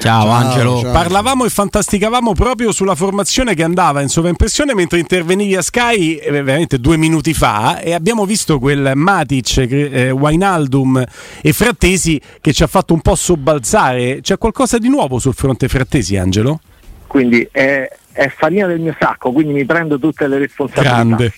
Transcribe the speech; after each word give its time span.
Ciao, 0.00 0.26
ciao 0.26 0.30
Angelo. 0.30 0.78
Ciao. 0.78 0.92
Parlavamo 0.92 1.44
e 1.44 1.48
fantasticavamo 1.48 2.32
proprio 2.32 2.70
sulla 2.70 2.94
formazione 2.94 3.56
che 3.56 3.64
andava 3.64 4.00
in 4.00 4.06
sovraimpressione 4.06 4.72
mentre 4.72 5.00
intervenivi 5.00 5.56
a 5.56 5.60
Sky 5.60 6.18
eh, 6.18 6.30
veramente 6.30 6.78
due 6.78 6.96
minuti 6.96 7.34
fa 7.34 7.80
e 7.80 7.94
abbiamo 7.94 8.24
visto 8.24 8.60
quel 8.60 8.92
Matic, 8.94 9.56
eh, 9.68 10.10
Wainaldum 10.12 11.04
e 11.42 11.52
Frattesi 11.52 12.20
che 12.40 12.52
ci 12.52 12.62
ha 12.62 12.68
fatto 12.68 12.94
un 12.94 13.00
po' 13.00 13.16
sobbalzare. 13.16 14.20
C'è 14.20 14.38
qualcosa 14.38 14.78
di 14.78 14.88
nuovo 14.88 15.18
sul 15.18 15.34
fronte 15.34 15.66
Frattesi, 15.66 16.16
Angelo? 16.16 16.60
Quindi 17.08 17.48
è, 17.50 17.90
è 18.12 18.28
farina 18.28 18.68
del 18.68 18.78
mio 18.78 18.94
sacco, 19.00 19.32
quindi 19.32 19.52
mi 19.52 19.64
prendo 19.64 19.98
tutte 19.98 20.28
le 20.28 20.38
responsabilità. 20.38 20.94
Grande, 20.94 21.32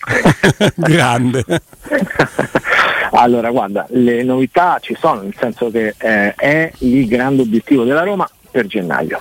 grande. 0.77 1.45
allora, 3.13 3.51
guarda, 3.51 3.87
le 3.89 4.23
novità 4.23 4.77
ci 4.83 4.95
sono, 5.01 5.23
nel 5.23 5.35
senso 5.39 5.71
che 5.71 5.95
eh, 5.97 6.35
è 6.35 6.71
il 6.81 7.07
grande 7.07 7.41
obiettivo 7.41 7.85
della 7.85 8.03
Roma 8.03 8.29
per 8.51 8.67
gennaio. 8.67 9.21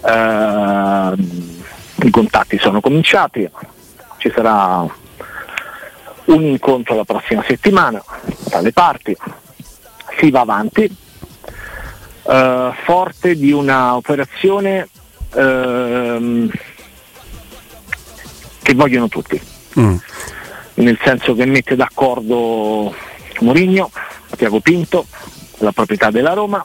Uh, 0.00 1.16
I 2.04 2.10
contatti 2.10 2.58
sono 2.58 2.80
cominciati, 2.80 3.48
ci 4.18 4.30
sarà 4.34 4.86
un 6.24 6.42
incontro 6.42 6.94
la 6.94 7.04
prossima 7.04 7.42
settimana 7.46 8.02
dalle 8.48 8.72
parti, 8.72 9.16
si 10.18 10.30
va 10.30 10.40
avanti, 10.40 10.94
uh, 12.22 12.72
forte 12.84 13.34
di 13.34 13.52
una 13.52 13.96
operazione 13.96 14.88
uh, 15.32 16.50
che 18.62 18.74
vogliono 18.74 19.08
tutti, 19.08 19.40
mm. 19.78 19.96
nel 20.74 20.98
senso 21.02 21.34
che 21.34 21.44
mette 21.44 21.76
d'accordo 21.76 22.94
Mourinho, 23.40 23.90
Tiago 24.36 24.60
Pinto, 24.60 25.06
la 25.58 25.72
proprietà 25.72 26.10
della 26.10 26.32
Roma, 26.32 26.64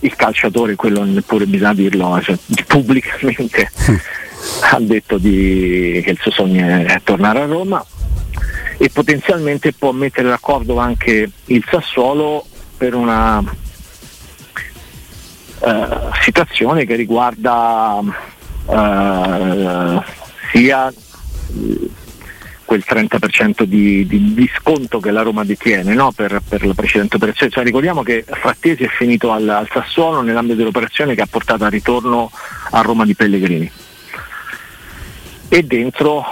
il 0.00 0.14
calciatore, 0.14 0.76
quello 0.76 1.04
neppure 1.04 1.46
bisogna 1.46 1.74
dirlo, 1.74 2.20
cioè, 2.22 2.36
pubblicamente 2.66 3.70
ha 4.70 4.78
detto 4.80 5.18
di, 5.18 6.00
che 6.04 6.10
il 6.10 6.18
suo 6.20 6.30
sogno 6.30 6.64
è 6.64 7.00
tornare 7.02 7.40
a 7.40 7.46
Roma 7.46 7.84
e 8.76 8.90
potenzialmente 8.90 9.72
può 9.72 9.90
mettere 9.92 10.28
d'accordo 10.28 10.78
anche 10.78 11.30
il 11.46 11.64
Sassuolo 11.68 12.46
per 12.76 12.94
una 12.94 13.38
uh, 13.38 13.46
situazione 16.22 16.84
che 16.84 16.94
riguarda 16.94 17.98
uh, 18.66 20.02
sia 20.52 20.92
quel 22.68 22.84
30% 22.86 23.62
di, 23.62 24.06
di, 24.06 24.34
di, 24.34 24.50
sconto 24.54 25.00
che 25.00 25.10
la 25.10 25.22
Roma 25.22 25.42
detiene 25.42 25.94
no? 25.94 26.12
per, 26.12 26.42
per, 26.46 26.66
la 26.66 26.74
precedente 26.74 27.16
operazione. 27.16 27.50
Cioè, 27.50 27.64
ricordiamo 27.64 28.02
che 28.02 28.26
Frattesi 28.28 28.84
è 28.84 28.88
finito 28.88 29.32
al, 29.32 29.48
al, 29.48 29.66
Sassuolo 29.72 30.20
nell'ambito 30.20 30.56
dell'operazione 30.56 31.14
che 31.14 31.22
ha 31.22 31.26
portato 31.30 31.64
al 31.64 31.70
ritorno 31.70 32.30
a 32.72 32.82
Roma 32.82 33.06
di 33.06 33.14
Pellegrini. 33.14 33.72
E 35.48 35.62
dentro 35.62 36.22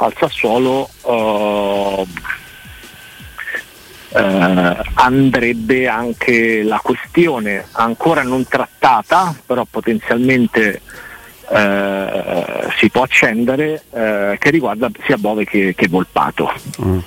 al 0.00 0.12
Sassuolo 0.18 0.90
uh, 1.02 1.12
uh, 1.12 2.06
andrebbe 4.94 5.86
anche 5.86 6.64
la 6.64 6.80
questione 6.82 7.64
ancora 7.70 8.24
non 8.24 8.44
trattata, 8.48 9.36
però 9.46 9.64
potenzialmente 9.70 10.80
eh, 11.48 12.68
si 12.78 12.90
può 12.90 13.02
accendere 13.02 13.82
eh, 13.92 14.36
che 14.38 14.50
riguarda 14.50 14.90
sia 15.04 15.16
Bove 15.16 15.44
che, 15.44 15.74
che 15.76 15.88
Volpato. 15.88 16.52
Mm. 16.82 16.98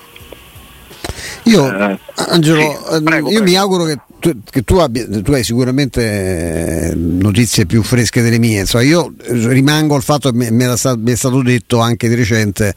Io, 1.44 1.78
eh, 1.78 1.98
Angelo, 2.16 2.62
sì, 2.62 3.04
prego, 3.04 3.30
io 3.30 3.40
prego. 3.40 3.44
mi 3.44 3.56
auguro 3.56 3.84
che 3.86 3.98
tu, 4.20 4.34
che 4.50 4.64
tu, 4.64 4.76
abbia, 4.76 5.08
tu, 5.08 5.32
hai 5.32 5.44
sicuramente 5.44 6.90
eh, 6.92 6.96
notizie 6.96 7.66
più 7.66 7.82
fresche 7.82 8.22
delle 8.22 8.38
mie. 8.38 8.62
Insomma, 8.62 8.84
io 8.84 9.14
rimango 9.28 9.96
al 9.96 10.04
fatto 10.04 10.32
che 10.32 10.52
mi, 10.52 10.64
stato, 10.76 11.00
mi, 11.00 11.12
è 11.12 11.16
stato 11.16 11.42
detto 11.42 11.80
anche 11.80 12.10
di 12.10 12.16
recente 12.16 12.76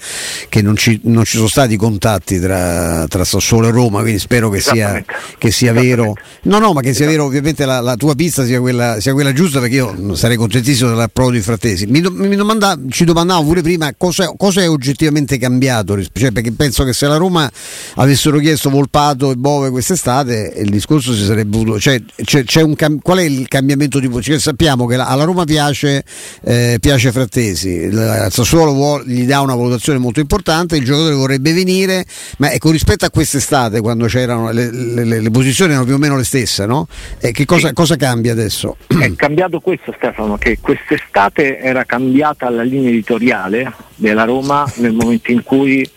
che 0.48 0.62
non 0.62 0.76
ci, 0.76 1.00
non 1.04 1.24
ci 1.24 1.36
sono 1.36 1.48
stati 1.48 1.76
contatti 1.76 2.38
tra, 2.38 3.06
tra, 3.08 3.24
Sassuolo 3.24 3.68
e 3.68 3.70
Roma, 3.72 4.00
quindi 4.00 4.20
spero 4.20 4.48
che 4.50 4.60
sia, 4.60 5.04
che 5.36 5.50
sia 5.50 5.72
vero. 5.72 6.14
No, 6.42 6.58
no, 6.58 6.72
ma 6.72 6.80
che 6.80 6.94
sia 6.94 7.06
vero, 7.06 7.24
ovviamente 7.24 7.64
la, 7.66 7.80
la 7.80 7.96
tua 7.96 8.14
pista 8.14 8.44
sia 8.44 8.60
quella, 8.60 9.00
sia 9.00 9.12
quella, 9.12 9.32
giusta, 9.32 9.58
perché 9.58 9.76
io 9.76 10.14
sarei 10.14 10.36
contentissimo 10.36 10.90
dell'approdo 10.90 11.32
di 11.32 11.40
Frattesi. 11.40 11.86
Mi, 11.86 12.00
mi 12.00 12.36
domanda, 12.36 12.78
ci 12.88 13.04
domandavo 13.04 13.42
pure 13.42 13.62
prima 13.62 13.92
cosa, 13.96 14.32
cosa, 14.36 14.62
è 14.62 14.68
oggettivamente 14.68 15.38
cambiato, 15.38 16.00
cioè, 16.12 16.30
perché 16.30 16.52
penso 16.52 16.84
che 16.84 16.92
se 16.92 17.06
la 17.08 17.16
Roma 17.16 17.50
avessero 17.96 18.38
chiesto 18.38 18.70
Volpato 18.70 19.30
e 19.32 19.36
Bove 19.36 19.70
quest'estate, 19.70 20.54
il 20.56 20.70
discorso 20.70 21.12
si 21.12 21.18
sarebbe 21.24 21.31
voluto. 21.46 21.80
Cioè, 21.80 22.00
c'è, 22.22 22.44
c'è 22.44 22.62
un 22.62 22.74
cam- 22.74 23.00
qual 23.00 23.18
è 23.18 23.22
il 23.22 23.48
cambiamento 23.48 23.98
di 23.98 24.06
voce? 24.06 24.32
Cioè, 24.32 24.40
sappiamo 24.40 24.86
che 24.86 24.96
la, 24.96 25.06
alla 25.06 25.24
Roma 25.24 25.44
piace, 25.44 26.04
eh, 26.44 26.78
piace 26.80 27.12
Frattesi, 27.12 27.68
il 27.68 28.26
Sassuolo 28.30 28.72
vuole, 28.72 29.04
gli 29.06 29.24
dà 29.24 29.40
una 29.40 29.54
valutazione 29.54 29.98
molto 29.98 30.20
importante, 30.20 30.76
il 30.76 30.84
giocatore 30.84 31.14
vorrebbe 31.14 31.52
venire, 31.52 32.04
ma 32.38 32.52
ecco 32.52 32.70
rispetto 32.70 33.04
a 33.04 33.10
quest'estate, 33.10 33.80
quando 33.80 34.06
c'erano 34.06 34.50
le, 34.52 34.70
le, 34.70 35.04
le, 35.04 35.20
le 35.20 35.30
posizioni 35.30 35.72
erano 35.72 35.86
più 35.86 35.94
o 35.94 35.98
meno 35.98 36.16
le 36.16 36.24
stesse, 36.24 36.66
no? 36.66 36.86
Eh, 37.20 37.32
che 37.32 37.44
cosa, 37.44 37.72
cosa 37.72 37.96
cambia 37.96 38.32
adesso? 38.32 38.76
È 38.86 39.12
cambiato 39.14 39.60
questo 39.60 39.92
Stefano, 39.96 40.36
che 40.36 40.58
quest'estate 40.60 41.58
era 41.58 41.84
cambiata 41.84 42.50
la 42.50 42.62
linea 42.62 42.90
editoriale 42.90 43.72
della 43.96 44.24
Roma 44.24 44.70
nel 44.76 44.92
momento 44.92 45.30
in 45.30 45.42
cui 45.42 45.88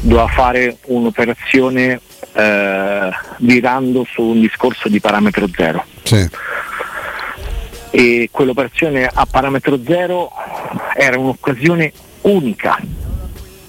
doveva 0.00 0.26
fare 0.28 0.76
un'operazione 0.86 2.00
eh, 2.36 3.10
virando 3.38 4.04
su 4.04 4.22
un 4.22 4.40
discorso 4.40 4.88
di 4.88 5.00
parametro 5.00 5.48
zero. 5.54 5.84
Sì. 6.02 6.28
E 7.90 8.28
quell'operazione 8.30 9.08
a 9.12 9.26
parametro 9.26 9.78
zero 9.82 10.30
era 10.94 11.18
un'occasione 11.18 11.92
unica 12.22 12.78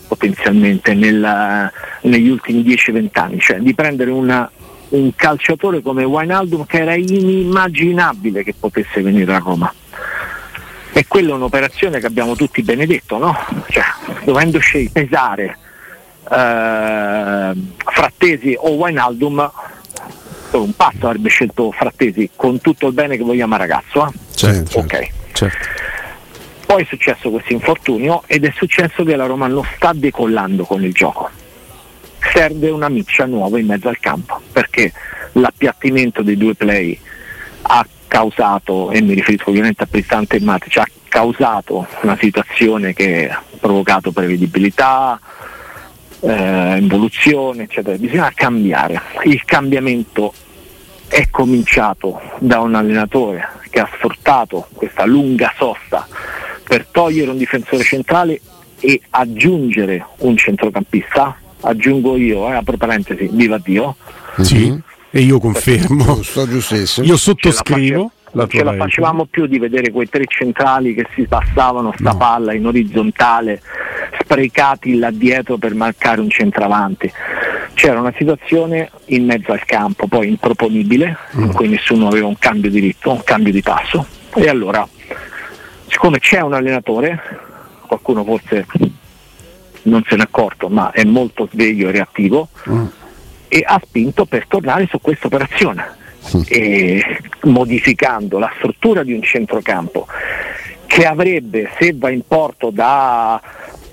potenzialmente 0.08 0.94
nella, 0.94 1.72
negli 2.02 2.28
ultimi 2.28 2.62
10-20 2.62 3.08
anni, 3.14 3.40
cioè 3.40 3.60
di 3.60 3.74
prendere 3.74 4.12
una, 4.12 4.50
un 4.90 5.16
calciatore 5.16 5.82
come 5.82 6.04
Wijnaldum 6.04 6.66
che 6.66 6.82
era 6.82 6.96
inimmaginabile 6.96 8.44
che 8.44 8.54
potesse 8.58 9.02
venire 9.02 9.34
a 9.34 9.40
Roma. 9.40 9.74
E 10.92 11.06
quella 11.08 11.32
è 11.32 11.34
un'operazione 11.34 12.00
che 12.00 12.08
abbiamo 12.08 12.36
tutti 12.36 12.64
benedetto, 12.64 13.18
no? 13.18 13.38
Cioè, 13.70 13.84
dovendo 14.24 14.60
pesare 14.92 15.58
Frattesi 17.86 18.56
o 18.58 18.72
Wijnaldum 18.72 19.52
un 20.52 20.76
passo 20.76 21.06
avrebbe 21.08 21.30
scelto 21.30 21.72
Frattesi 21.72 22.32
con 22.36 22.60
tutto 22.62 22.88
il 22.88 22.94
bene 22.94 23.18
che 23.18 23.24
vogliamo 23.24 23.56
a 23.56 23.58
ragazzo. 23.58 24.08
Eh? 24.08 24.12
Certo, 24.34 24.80
ok. 24.80 25.08
Certo. 25.34 25.66
Poi 26.66 26.84
è 26.84 26.86
successo 26.86 27.30
questo 27.30 27.54
infortunio 27.54 28.24
ed 28.26 28.44
è 28.44 28.52
successo 28.56 29.04
che 29.04 29.16
la 29.16 29.26
Roma 29.26 29.48
non 29.48 29.64
sta 29.76 29.94
decollando 29.94 30.66
con 30.66 30.84
il 30.84 30.94
gioco. 30.94 31.30
Serve 32.34 32.70
una 32.70 32.90
miccia 32.90 33.26
nuova 33.26 33.60
in 33.60 33.68
mezzo 33.68 33.88
al 33.88 34.00
campo 34.00 34.42
perché 34.52 34.92
l'appiattimento 35.34 36.24
dei 36.24 36.36
due 36.36 36.56
play 36.56 37.00
ha 37.62 37.86
causato, 38.08 38.92
e 38.92 39.02
mi 39.02 39.14
riferisco 39.14 39.50
ovviamente 39.50 39.84
a 39.84 39.88
Cristante 39.90 40.38
e 40.38 40.42
Matic, 40.42 40.78
ha 40.78 40.88
causato 41.08 41.88
una 42.02 42.18
situazione 42.20 42.94
che 42.94 43.30
ha 43.30 43.42
provocato 43.60 44.12
prevedibilità, 44.12 45.20
eh, 46.22 46.78
involuzione, 46.78 47.64
eccetera. 47.64 47.98
Bisogna 47.98 48.32
cambiare. 48.34 49.02
Il 49.24 49.44
cambiamento 49.46 50.34
è 51.08 51.30
cominciato 51.30 52.20
da 52.40 52.60
un 52.60 52.76
allenatore 52.76 53.48
che 53.70 53.80
ha 53.80 53.90
sfruttato 53.96 54.68
questa 54.74 55.06
lunga 55.06 55.54
sosta 55.58 56.08
per 56.64 56.86
togliere 56.92 57.32
un 57.32 57.38
difensore 57.38 57.84
centrale 57.84 58.42
e 58.80 59.02
aggiungere 59.12 60.06
un 60.20 60.36
centrocampista. 60.38 61.38
Aggiungo 61.62 62.18
io, 62.18 62.48
eh, 62.50 62.56
apro 62.56 62.78
parentesi, 62.78 63.30
viva 63.32 63.58
Dio. 63.58 63.96
Sì, 64.42 64.78
e 65.10 65.22
io 65.22 65.40
confermo. 65.40 66.22
Sto 66.22 66.48
giustissimo. 66.48 67.08
Io 67.08 67.18
sottoscrivo 67.18 68.12
non 68.34 68.50
ce 68.50 68.64
la 68.64 68.74
facevamo 68.74 69.26
più 69.26 69.46
di 69.46 69.58
vedere 69.58 69.92
quei 69.92 70.10
tre 70.10 70.26
centrali 70.28 70.94
che 70.94 71.08
si 71.14 71.26
passavano 71.28 71.94
sta 71.98 72.12
no. 72.12 72.18
palla 72.18 72.54
in 72.54 72.66
orizzontale, 72.66 73.62
sprecati 74.20 74.98
là 74.98 75.12
dietro 75.12 75.58
per 75.58 75.74
marcare 75.74 76.20
un 76.20 76.30
centravanti. 76.30 77.12
C'era 77.74 78.00
una 78.00 78.14
situazione 78.18 78.92
in 79.06 79.26
mezzo 79.26 79.52
al 79.52 79.64
campo, 79.64 80.08
poi 80.08 80.28
improponibile, 80.28 81.18
mm. 81.38 81.44
in 81.44 81.54
cui 81.54 81.70
nessuno 81.70 82.08
aveva 82.08 82.28
un 82.28 82.38
cambio 82.38 82.70
di 82.70 82.80
ritmo, 82.80 83.14
un 83.14 83.24
cambio 83.24 83.54
di 83.54 83.62
passo. 83.62 84.06
E 84.36 84.50
allora, 84.50 84.88
siccome 85.88 86.20
c'è 86.20 86.42
un 86.42 86.54
allenatore, 86.54 87.20
qualcuno 87.88 88.24
forse 88.24 88.66
non 89.84 90.04
se 90.06 90.16
n'è 90.16 90.24
accorto, 90.24 90.68
ma 90.68 90.92
è 90.92 91.04
molto 91.06 91.48
sveglio 91.52 91.88
e 91.88 91.92
reattivo, 91.92 92.50
mm. 92.70 92.86
e 93.48 93.64
ha 93.66 93.80
spinto 93.84 94.26
per 94.26 94.48
tornare 94.48 94.88
su 94.88 95.00
questa 95.00 95.28
operazione 95.28 96.06
e 96.48 97.04
modificando 97.44 98.40
la 98.40 98.52
struttura 98.58 99.04
di 99.04 99.14
un 99.14 99.22
centrocampo 99.22 100.08
che 100.86 101.06
avrebbe, 101.06 101.70
se 101.80 101.94
va 101.96 102.10
in 102.10 102.22
porto 102.28 102.70
da 102.70 103.42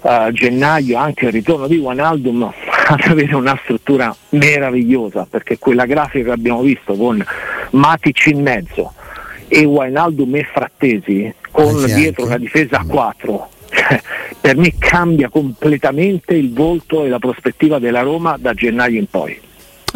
uh, 0.01 0.31
gennaio 0.31 0.97
anche 0.97 1.27
il 1.27 1.33
ritorno 1.33 1.67
di 1.67 1.77
Wanaldum, 1.77 2.43
ad 2.87 3.01
avere 3.09 3.35
una 3.35 3.59
struttura 3.63 4.15
meravigliosa, 4.31 5.27
perché 5.29 5.59
quella 5.59 5.87
grafica 5.87 6.27
che 6.27 6.31
abbiamo 6.31 6.63
visto 6.63 6.95
con 6.95 7.25
Matic 7.71 8.27
in 8.27 8.43
mezzo 8.43 8.93
e 9.49 9.65
Wainaldum 9.65 10.35
e 10.37 10.45
Frattesi 10.45 11.35
con 11.51 11.85
dietro 11.85 12.25
una 12.25 12.39
difesa 12.39 12.79
a 12.79 12.85
4 12.85 13.49
per 14.41 14.57
me 14.57 14.75
cambia 14.79 15.29
completamente 15.29 16.35
il 16.35 16.53
volto 16.53 17.05
e 17.05 17.09
la 17.09 17.19
prospettiva 17.19 17.79
della 17.79 18.03
Roma 18.03 18.37
da 18.39 18.55
gennaio 18.55 18.99
in 18.99 19.07
poi. 19.07 19.39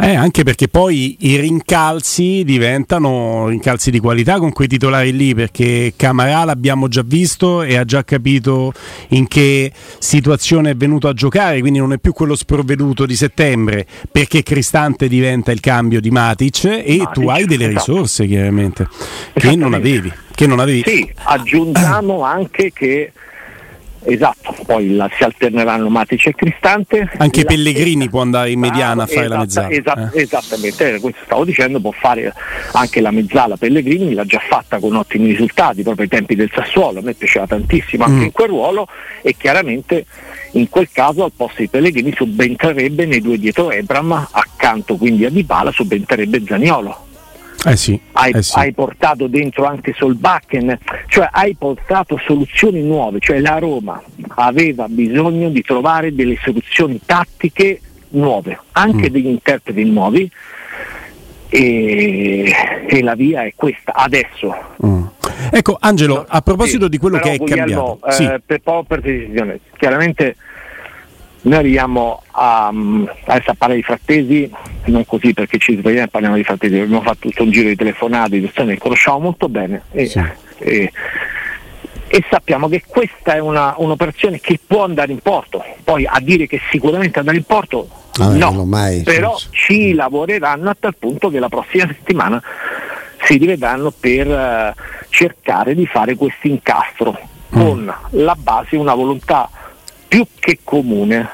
Eh, 0.00 0.14
anche 0.14 0.44
perché 0.44 0.68
poi 0.68 1.16
i 1.20 1.36
rincalzi 1.36 2.44
diventano 2.44 3.48
rincalzi 3.48 3.90
di 3.90 3.98
qualità 3.98 4.38
con 4.38 4.52
quei 4.52 4.68
titolari 4.68 5.12
lì, 5.12 5.34
perché 5.34 5.92
Camarà 5.96 6.44
l'abbiamo 6.44 6.86
già 6.86 7.02
visto 7.04 7.62
e 7.62 7.76
ha 7.76 7.84
già 7.84 8.04
capito 8.04 8.72
in 9.08 9.26
che 9.26 9.72
situazione 9.98 10.70
è 10.70 10.76
venuto 10.76 11.08
a 11.08 11.12
giocare, 11.14 11.58
quindi 11.58 11.80
non 11.80 11.92
è 11.92 11.98
più 11.98 12.12
quello 12.12 12.36
sprovveduto 12.36 13.06
di 13.06 13.16
settembre, 13.16 13.86
perché 14.10 14.44
Cristante 14.44 15.08
diventa 15.08 15.50
il 15.50 15.58
cambio 15.58 16.00
di 16.00 16.10
Matic 16.10 16.64
e 16.64 16.96
Matic, 16.98 17.12
tu 17.12 17.28
hai 17.28 17.44
delle 17.44 17.68
esatto. 17.68 17.92
risorse 17.92 18.26
chiaramente 18.26 18.86
che 19.34 19.56
non 19.56 19.74
avevi. 19.74 20.12
Che 20.32 20.46
non 20.46 20.60
avevi. 20.60 20.84
Sì, 20.86 21.12
aggiungiamo 21.24 22.22
anche 22.22 22.72
che 22.72 23.10
Esatto, 24.10 24.56
poi 24.64 24.94
la, 24.94 25.10
si 25.14 25.22
alterneranno 25.22 25.90
Matic 25.90 26.28
e 26.28 26.34
Cristante. 26.34 27.10
Anche 27.18 27.44
Pellegrini 27.44 27.92
stessa, 27.92 28.08
può 28.08 28.22
andare 28.22 28.50
in 28.50 28.58
mediana 28.58 29.02
a 29.02 29.06
fare 29.06 29.26
esatta, 29.26 29.34
la 29.34 29.40
mezzala. 29.40 29.70
Esatta, 29.70 30.10
eh. 30.12 30.22
Esattamente, 30.22 31.00
questo 31.00 31.20
stavo 31.24 31.44
dicendo, 31.44 31.78
può 31.78 31.90
fare 31.90 32.32
anche 32.72 33.02
la 33.02 33.10
mezzala 33.10 33.58
Pellegrini, 33.58 34.14
l'ha 34.14 34.24
già 34.24 34.38
fatta 34.38 34.78
con 34.78 34.96
ottimi 34.96 35.26
risultati 35.26 35.82
proprio 35.82 36.04
ai 36.04 36.10
tempi 36.10 36.34
del 36.34 36.50
Sassuolo, 36.54 37.00
a 37.00 37.02
me 37.02 37.12
piaceva 37.12 37.46
tantissimo 37.46 38.04
anche 38.04 38.20
mm. 38.20 38.22
in 38.22 38.32
quel 38.32 38.48
ruolo 38.48 38.88
e 39.20 39.36
chiaramente 39.36 40.06
in 40.52 40.70
quel 40.70 40.88
caso 40.90 41.24
al 41.24 41.32
posto 41.36 41.60
di 41.60 41.68
Pellegrini 41.68 42.14
subentrerebbe 42.14 43.04
nei 43.04 43.20
due 43.20 43.38
dietro 43.38 43.70
Ebram, 43.70 44.28
accanto 44.30 44.96
quindi 44.96 45.26
a 45.26 45.30
Dybala 45.30 45.70
subentrerebbe 45.70 46.42
Zaniolo 46.46 47.07
eh 47.66 47.76
sì, 47.76 47.98
hai, 48.12 48.32
eh 48.32 48.42
sì. 48.42 48.56
hai, 48.56 48.72
portato 48.72 49.26
dentro 49.26 49.64
anche 49.64 49.92
Solbakken, 49.96 50.78
cioè 51.08 51.28
hai 51.32 51.56
portato 51.56 52.16
soluzioni 52.24 52.82
nuove, 52.82 53.18
cioè 53.18 53.40
la 53.40 53.58
Roma 53.58 54.00
aveva 54.36 54.86
bisogno 54.88 55.48
di 55.48 55.62
trovare 55.62 56.14
delle 56.14 56.38
soluzioni 56.40 57.00
tattiche 57.04 57.80
nuove, 58.10 58.58
anche 58.72 59.08
mm. 59.08 59.12
degli 59.12 59.26
interpreti 59.26 59.84
nuovi 59.84 60.30
e, 61.48 62.52
e, 62.86 63.02
la 63.02 63.14
via 63.14 63.42
è 63.42 63.52
questa 63.56 63.92
adesso. 63.92 64.54
Mm. 64.86 65.06
Ecco 65.50 65.76
Angelo, 65.80 66.24
a 66.28 66.40
proposito 66.42 66.84
sì, 66.84 66.90
di 66.90 66.98
quello 66.98 67.18
che 67.18 67.32
è 67.32 67.38
cambiato, 67.38 67.98
eh, 68.06 68.12
sì. 68.12 68.30
per, 68.44 68.60
per 68.86 69.00
decisione, 69.00 69.60
chiaramente 69.76 70.36
noi 71.42 71.58
arriviamo 71.58 72.22
a, 72.32 72.66
adesso 72.66 73.50
a 73.50 73.54
parlare 73.54 73.76
di 73.76 73.82
frattesi, 73.82 74.50
non 74.86 75.06
così 75.06 75.32
perché 75.32 75.58
ci 75.58 75.76
svegliamo 75.76 76.06
e 76.06 76.08
parliamo 76.08 76.36
di 76.36 76.44
frattesi, 76.44 76.74
abbiamo 76.78 77.02
fatto 77.02 77.28
tutto 77.28 77.44
un 77.44 77.50
giro 77.50 77.68
di 77.68 77.76
telefonate, 77.76 78.30
di 78.30 78.40
persone 78.40 78.74
che 78.74 78.78
conosciamo 78.78 79.18
molto 79.20 79.48
bene 79.48 79.82
e, 79.92 80.06
sì. 80.06 80.22
e, 80.58 80.92
e 82.08 82.24
sappiamo 82.28 82.68
che 82.68 82.82
questa 82.86 83.34
è 83.34 83.38
una, 83.38 83.74
un'operazione 83.76 84.40
che 84.40 84.58
può 84.64 84.82
andare 84.84 85.12
in 85.12 85.20
porto, 85.20 85.64
poi 85.84 86.06
a 86.06 86.18
dire 86.20 86.46
che 86.46 86.60
sicuramente 86.70 87.20
andare 87.20 87.36
in 87.36 87.44
porto 87.44 87.88
ah, 88.18 88.28
no, 88.28 88.64
mai, 88.64 89.02
però 89.02 89.36
sì. 89.36 89.48
ci 89.52 89.94
lavoreranno 89.94 90.70
a 90.70 90.76
tal 90.78 90.96
punto 90.98 91.30
che 91.30 91.38
la 91.38 91.48
prossima 91.48 91.86
settimana 91.86 92.42
si 93.22 93.36
rivedranno 93.36 93.92
per 93.92 94.26
uh, 94.26 94.82
cercare 95.08 95.74
di 95.74 95.86
fare 95.86 96.16
questo 96.16 96.46
incastro 96.46 97.12
mm. 97.12 97.60
con 97.60 97.94
la 98.10 98.36
base 98.36 98.76
una 98.76 98.94
volontà 98.94 99.50
più 100.08 100.26
che 100.38 100.58
comune 100.64 101.28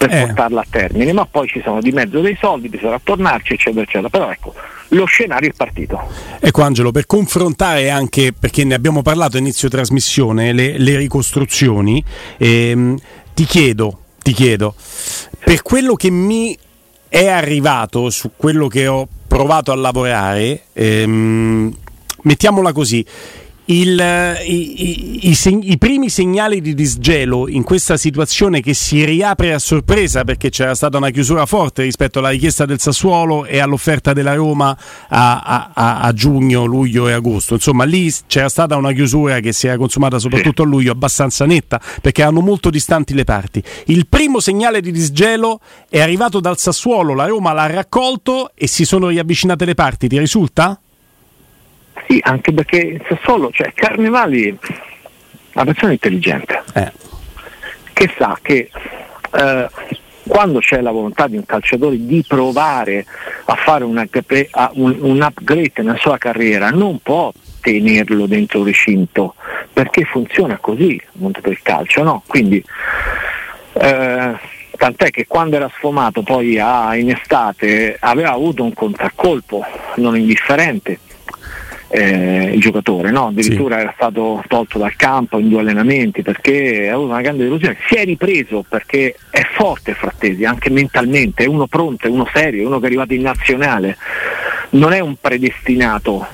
per 0.00 0.14
eh. 0.14 0.20
portarla 0.20 0.60
a 0.62 0.66
termine, 0.68 1.12
ma 1.12 1.26
poi 1.26 1.46
ci 1.46 1.60
sono 1.62 1.82
di 1.82 1.92
mezzo 1.92 2.20
dei 2.20 2.34
soldi, 2.40 2.70
bisogna 2.70 2.98
tornarci, 3.02 3.52
eccetera, 3.52 3.82
eccetera. 3.82 4.08
Però 4.08 4.30
ecco, 4.30 4.54
lo 4.88 5.04
scenario 5.04 5.50
è 5.50 5.52
partito. 5.52 6.00
Ecco 6.38 6.62
Angelo, 6.62 6.90
per 6.90 7.04
confrontare 7.04 7.90
anche, 7.90 8.32
perché 8.32 8.64
ne 8.64 8.74
abbiamo 8.74 9.02
parlato 9.02 9.36
a 9.36 9.40
inizio 9.40 9.68
trasmissione, 9.68 10.54
le, 10.54 10.78
le 10.78 10.96
ricostruzioni, 10.96 12.02
ehm, 12.38 12.96
ti 13.34 13.44
chiedo, 13.44 14.04
ti 14.22 14.32
chiedo, 14.32 14.74
sì. 14.78 15.26
per 15.44 15.60
quello 15.60 15.94
che 15.94 16.10
mi 16.10 16.56
è 17.06 17.26
arrivato 17.26 18.08
su 18.08 18.30
quello 18.36 18.68
che 18.68 18.86
ho 18.86 19.06
provato 19.26 19.70
a 19.70 19.74
lavorare, 19.74 20.62
ehm, 20.72 21.76
mettiamola 22.22 22.72
così, 22.72 23.04
il, 23.70 24.36
i, 24.46 25.28
i, 25.28 25.30
i, 25.30 25.58
i, 25.62 25.78
primi 25.78 26.10
segnali 26.10 26.60
di 26.60 26.74
disgelo 26.74 27.48
in 27.48 27.62
questa 27.62 27.96
situazione 27.96 28.60
che 28.60 28.74
si 28.74 29.04
riapre 29.04 29.52
a 29.54 29.60
sorpresa 29.60 30.24
perché 30.24 30.50
c'era 30.50 30.74
stata 30.74 30.96
una 30.96 31.10
chiusura 31.10 31.46
forte 31.46 31.82
rispetto 31.82 32.18
alla 32.18 32.30
richiesta 32.30 32.64
del 32.64 32.80
Sassuolo 32.80 33.44
e 33.44 33.60
all'offerta 33.60 34.12
della 34.12 34.34
Roma 34.34 34.76
a, 35.08 35.72
a, 35.72 36.00
a 36.00 36.12
giugno, 36.12 36.64
luglio 36.64 37.06
e 37.06 37.12
agosto. 37.12 37.54
Insomma, 37.54 37.84
lì 37.84 38.12
c'era 38.26 38.48
stata 38.48 38.76
una 38.76 38.92
chiusura 38.92 39.38
che 39.38 39.52
si 39.52 39.68
era 39.68 39.76
consumata 39.76 40.18
soprattutto 40.18 40.62
a 40.62 40.66
luglio 40.66 40.90
abbastanza 40.90 41.46
netta 41.46 41.80
perché 42.00 42.22
erano 42.22 42.40
molto 42.40 42.70
distanti 42.70 43.14
le 43.14 43.24
parti. 43.24 43.62
Il 43.86 44.08
primo 44.08 44.40
segnale 44.40 44.80
di 44.80 44.90
disgelo 44.90 45.60
è 45.88 46.00
arrivato 46.00 46.40
dal 46.40 46.58
Sassuolo, 46.58 47.14
la 47.14 47.26
Roma 47.26 47.52
l'ha 47.52 47.66
raccolto 47.66 48.50
e 48.54 48.66
si 48.66 48.84
sono 48.84 49.08
riavvicinate 49.08 49.64
le 49.64 49.74
parti. 49.74 50.08
Ti 50.08 50.18
risulta? 50.18 50.80
Sì, 52.10 52.18
anche 52.24 52.52
perché 52.52 52.76
il 52.76 53.04
Sassuolo, 53.06 53.52
cioè 53.52 53.72
Carnevali 53.72 54.48
è 54.48 54.54
una 55.52 55.64
persona 55.64 55.92
intelligente, 55.92 56.60
eh. 56.74 56.90
che 57.92 58.12
sa 58.18 58.36
che 58.42 58.68
eh, 59.32 59.68
quando 60.26 60.58
c'è 60.58 60.80
la 60.80 60.90
volontà 60.90 61.28
di 61.28 61.36
un 61.36 61.46
calciatore 61.46 62.04
di 62.04 62.24
provare 62.26 63.06
a 63.44 63.54
fare 63.54 63.84
un, 63.84 64.04
un, 64.74 65.22
upgrade 65.22 65.70
nella 65.76 65.98
sua 65.98 66.18
carriera, 66.18 66.70
non 66.70 66.98
può 67.00 67.32
tenerlo 67.60 68.26
dentro 68.26 68.58
un 68.58 68.64
recinto, 68.64 69.36
perché 69.72 70.02
funziona 70.02 70.56
così 70.56 70.94
il 70.94 71.02
mondo 71.12 71.38
del 71.40 71.62
calcio, 71.62 72.02
no? 72.02 72.24
Quindi 72.26 72.60
eh, 73.74 74.34
tant'è 74.76 75.10
che 75.10 75.26
quando 75.28 75.54
era 75.54 75.70
sfumato 75.76 76.22
poi 76.22 76.58
a, 76.58 76.96
in 76.96 77.10
estate 77.10 77.96
aveva 78.00 78.32
avuto 78.32 78.64
un 78.64 78.74
contraccolpo 78.74 79.64
non 79.94 80.16
indifferente 80.16 80.98
eh, 81.92 82.52
il 82.54 82.60
giocatore, 82.60 83.10
no? 83.10 83.26
addirittura 83.26 83.74
sì. 83.74 83.80
era 83.82 83.92
stato 83.96 84.42
tolto 84.46 84.78
dal 84.78 84.94
campo 84.94 85.38
in 85.38 85.48
due 85.48 85.60
allenamenti 85.60 86.22
perché 86.22 86.88
ha 86.88 86.94
avuto 86.94 87.10
una 87.10 87.20
grande 87.20 87.42
delusione, 87.42 87.76
si 87.88 87.96
è 87.96 88.04
ripreso 88.04 88.64
perché 88.66 89.16
è 89.28 89.44
forte 89.52 89.94
Frattesi 89.94 90.44
anche 90.44 90.70
mentalmente, 90.70 91.44
è 91.44 91.46
uno 91.48 91.66
pronto, 91.66 92.06
è 92.06 92.10
uno 92.10 92.28
serio, 92.32 92.62
è 92.62 92.66
uno 92.66 92.78
che 92.78 92.84
è 92.84 92.86
arrivato 92.86 93.12
in 93.12 93.22
nazionale, 93.22 93.96
non 94.70 94.92
è 94.92 95.00
un 95.00 95.16
predestinato, 95.20 96.24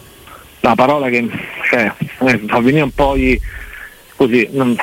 la 0.60 0.74
parola 0.74 1.08
che 1.08 1.26
cioè, 1.70 1.90
eh, 2.20 2.38
fa 2.46 2.60
venire 2.60 2.82
un 2.82 2.94
po' 2.94 3.16
così, 4.14 4.48
non, 4.52 4.76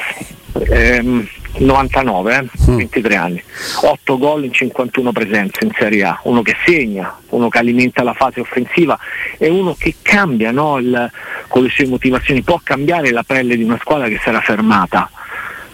ehm, 0.70 1.28
99, 1.58 2.36
eh? 2.36 2.72
mm. 2.72 2.78
23 2.78 3.16
anni, 3.16 3.44
8 3.82 4.18
gol 4.18 4.46
in 4.46 4.54
51 4.54 5.12
presenze 5.12 5.64
in 5.64 5.72
Serie 5.78 6.04
A, 6.04 6.20
uno 6.24 6.42
che 6.42 6.56
segna, 6.66 7.16
uno 7.30 7.50
che 7.50 7.58
alimenta 7.60 8.04
la 8.04 8.14
fase 8.14 8.40
offensiva 8.40 8.98
e 9.38 9.50
uno 9.50 9.76
che 9.78 9.96
cambia 10.02 10.52
no? 10.52 10.78
Il, 10.78 11.12
con 11.48 11.64
le 11.64 11.70
sue 11.70 11.88
motivazioni, 11.88 12.42
può 12.42 12.60
cambiare 12.64 13.12
la 13.12 13.24
pelle 13.24 13.56
di 13.56 13.64
una 13.64 13.78
squadra 13.80 14.08
che 14.08 14.20
era 14.24 14.42
fermata, 14.42 15.10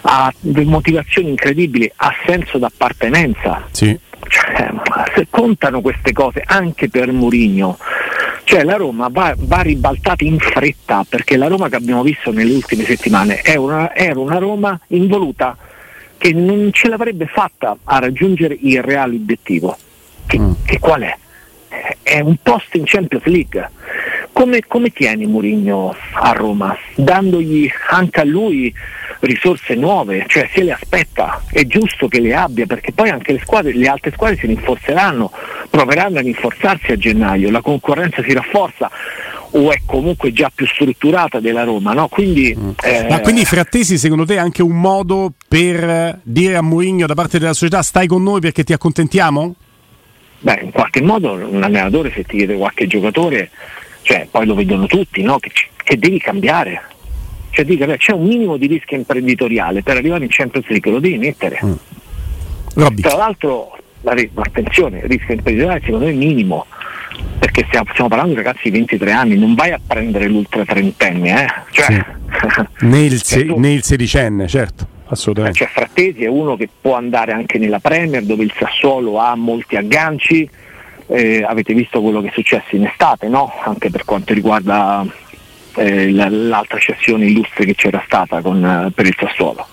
ha 0.02 0.34
motivazioni 0.42 1.30
incredibili, 1.30 1.92
ha 1.96 2.14
senso 2.26 2.58
d'appartenenza. 2.58 3.68
Sì. 3.72 3.98
Cioè, 4.28 4.70
se 5.16 5.28
contano 5.30 5.82
queste 5.82 6.12
cose 6.12 6.44
anche 6.46 6.90
per 6.90 7.12
Mourinho, 7.12 7.78
cioè 8.44 8.64
la 8.64 8.76
Roma 8.76 9.10
va, 9.10 9.34
va, 9.38 9.62
ribaltata 9.62 10.24
in 10.24 10.40
fretta 10.40 11.06
perché 11.08 11.38
la 11.38 11.48
Roma 11.48 11.70
che 11.70 11.76
abbiamo 11.76 12.02
visto 12.04 12.32
nelle 12.32 12.54
ultime 12.54 12.84
settimane 12.84 13.42
una, 13.58 13.96
era 13.96 14.20
una 14.20 14.38
Roma 14.40 14.80
involuta 14.88 15.56
che 16.20 16.34
non 16.34 16.70
ce 16.74 16.90
l'avrebbe 16.90 17.26
fatta 17.26 17.76
a 17.84 17.98
raggiungere 17.98 18.56
il 18.62 18.84
reale 18.84 19.16
obiettivo. 19.16 19.76
Che, 20.28 20.38
mm. 20.38 20.52
che 20.66 20.78
qual 20.78 21.02
è? 21.02 21.18
È 22.04 22.20
un 22.20 22.36
posto 22.44 22.78
in 22.78 22.84
Champions 22.86 23.24
League. 23.24 23.70
Come, 24.34 24.62
come 24.68 24.92
tieni 24.92 25.26
Mourinho 25.26 25.96
a 26.14 26.32
Roma? 26.32 26.78
Dandogli 26.96 27.72
anche 27.90 28.20
a 28.20 28.26
lui 28.26 28.74
risorse 29.22 29.76
nuove, 29.76 30.26
cioè 30.28 30.50
se 30.54 30.64
le 30.64 30.72
aspetta, 30.72 31.42
è 31.52 31.66
giusto 31.66 32.08
che 32.08 32.20
le 32.20 32.34
abbia 32.34 32.66
perché 32.66 32.92
poi 32.92 33.10
anche 33.10 33.34
le, 33.34 33.40
squadre, 33.40 33.74
le 33.74 33.88
altre 33.88 34.12
squadre 34.12 34.38
si 34.38 34.48
rinforzeranno, 34.48 35.32
proveranno 35.70 36.20
a 36.20 36.22
rinforzarsi 36.22 36.92
a 36.92 36.98
gennaio, 36.98 37.52
la 37.52 37.62
concorrenza 37.62 38.24
si 38.24 38.34
rafforza 38.34 38.90
o 39.52 39.72
è 39.72 39.82
comunque 39.86 40.32
già 40.32 40.52
più 40.54 40.68
strutturata 40.68 41.40
della 41.40 41.64
Roma. 41.64 41.94
No? 41.94 42.08
Quindi, 42.08 42.56
mm. 42.58 42.70
eh... 42.84 43.08
Ma 43.10 43.20
quindi 43.22 43.46
Frattesi 43.46 43.98
secondo 43.98 44.26
te 44.26 44.36
è 44.36 44.38
anche 44.38 44.62
un 44.62 44.80
modo 44.80 45.34
per 45.48 46.20
dire 46.24 46.56
a 46.56 46.62
Mourinho 46.62 47.08
da 47.08 47.16
parte 47.16 47.40
della 47.40 47.54
società 47.54 47.82
stai 47.82 48.08
con 48.08 48.22
noi 48.22 48.40
perché 48.42 48.64
ti 48.64 48.74
accontentiamo? 48.74 49.56
Beh, 50.42 50.60
in 50.64 50.72
qualche 50.72 51.02
modo 51.02 51.34
un 51.34 51.64
allenatore 51.64 52.12
se 52.14 52.24
ti 52.24 52.38
chiede 52.38 52.56
qualche 52.56 52.88
giocatore, 52.88 53.50
cioè, 54.04 54.28
poi 54.30 54.46
lo 54.46 54.56
vedono 54.56 54.86
tutti, 54.86 55.22
no? 55.22 55.38
che, 55.40 55.52
che, 55.84 55.98
devi 55.98 56.20
cambiare. 56.20 56.82
Cioè, 57.50 57.66
dica, 57.66 57.86
c'è 57.98 58.14
un 58.14 58.26
minimo 58.26 58.56
di 58.56 58.68
rischio 58.68 58.96
imprenditoriale 58.96 59.82
per 59.84 59.98
arrivare 59.98 60.24
in 60.24 60.30
Champions 60.30 60.68
League, 60.68 60.92
lo 60.92 61.00
devi 61.00 61.18
mettere. 61.18 61.60
Mm. 61.66 62.96
Tra 63.02 63.18
l'altro, 63.18 63.78
attenzione, 64.04 65.00
il 65.00 65.06
rischio 65.06 65.34
imprenditoriale 65.34 65.82
secondo 65.84 66.06
me 66.06 66.12
è 66.12 66.16
minimo 66.16 66.66
perché 67.40 67.66
stiamo, 67.68 67.88
stiamo, 67.92 68.10
parlando 68.10 68.36
di 68.36 68.42
ragazzi 68.42 68.62
di 68.64 68.72
23 68.72 69.12
anni, 69.12 69.38
non 69.38 69.56
vai 69.56 69.72
a 69.72 69.80
prendere 69.86 70.28
l'ultra 70.28 70.66
trentenne, 70.66 71.46
eh? 71.46 71.48
cioè, 71.72 71.86
sì. 71.86 72.06
né, 72.86 73.02
il 73.02 73.24
se, 73.24 73.48
cioè, 73.48 73.58
né 73.58 73.74
il 73.74 73.84
sedicenne, 73.84 74.48
certo. 74.48 74.98
Assolutamente. 75.12 75.58
Cioè, 75.58 75.68
Frattesi 75.70 76.24
è 76.24 76.28
uno 76.28 76.56
che 76.56 76.70
può 76.80 76.96
andare 76.96 77.32
anche 77.32 77.58
nella 77.58 77.80
Premier 77.80 78.24
dove 78.24 78.44
il 78.44 78.54
Sassuolo 78.58 79.18
ha 79.18 79.36
molti 79.36 79.76
agganci, 79.76 80.48
eh, 81.08 81.44
avete 81.44 81.74
visto 81.74 82.02
quello 82.02 82.22
che 82.22 82.28
è 82.28 82.32
successo 82.32 82.76
in 82.76 82.86
estate, 82.86 83.28
no? 83.28 83.52
anche 83.64 83.90
per 83.90 84.06
quanto 84.06 84.34
riguarda 84.34 85.04
eh, 85.76 86.12
l'altra 86.12 86.78
cessione 86.78 87.26
illustre 87.26 87.66
che 87.66 87.74
c'era 87.74 88.02
stata 88.06 88.42
con, 88.42 88.64
eh, 88.64 88.92
per 88.94 89.08
il 89.08 89.16
Sassuolo. 89.18 89.66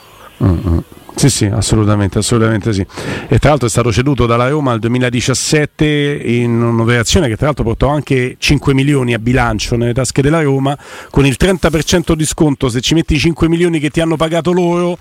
Mm-hmm. 0.43 0.79
Sì, 1.17 1.31
sì, 1.31 1.47
assolutamente, 1.47 2.19
assolutamente 2.19 2.75
sì. 2.75 2.87
E 3.27 3.39
tra 3.39 3.49
l'altro 3.49 3.67
è 3.67 3.71
stato 3.71 3.91
ceduto 3.91 4.27
dalla 4.27 4.51
Roma 4.51 4.73
al 4.73 4.81
2017 4.81 6.21
in 6.23 6.61
un'operazione 6.61 7.27
che 7.27 7.37
tra 7.37 7.47
l'altro 7.47 7.65
portò 7.65 7.89
anche 7.89 8.37
5 8.39 8.75
milioni 8.75 9.15
a 9.15 9.19
bilancio 9.19 9.77
nelle 9.77 9.95
tasche 9.95 10.21
della 10.21 10.43
Roma, 10.43 10.77
con 11.11 11.25
il 11.25 11.37
30% 11.41 12.13
di 12.13 12.27
sconto 12.27 12.69
se 12.69 12.83
ci 12.83 12.93
metti 12.93 13.15
i 13.15 13.19
5 13.19 13.49
milioni 13.49 13.81
che 13.81 13.89
ti 13.89 14.03
hanno 14.03 14.17
pagato 14.17 14.53
loro 14.53 14.99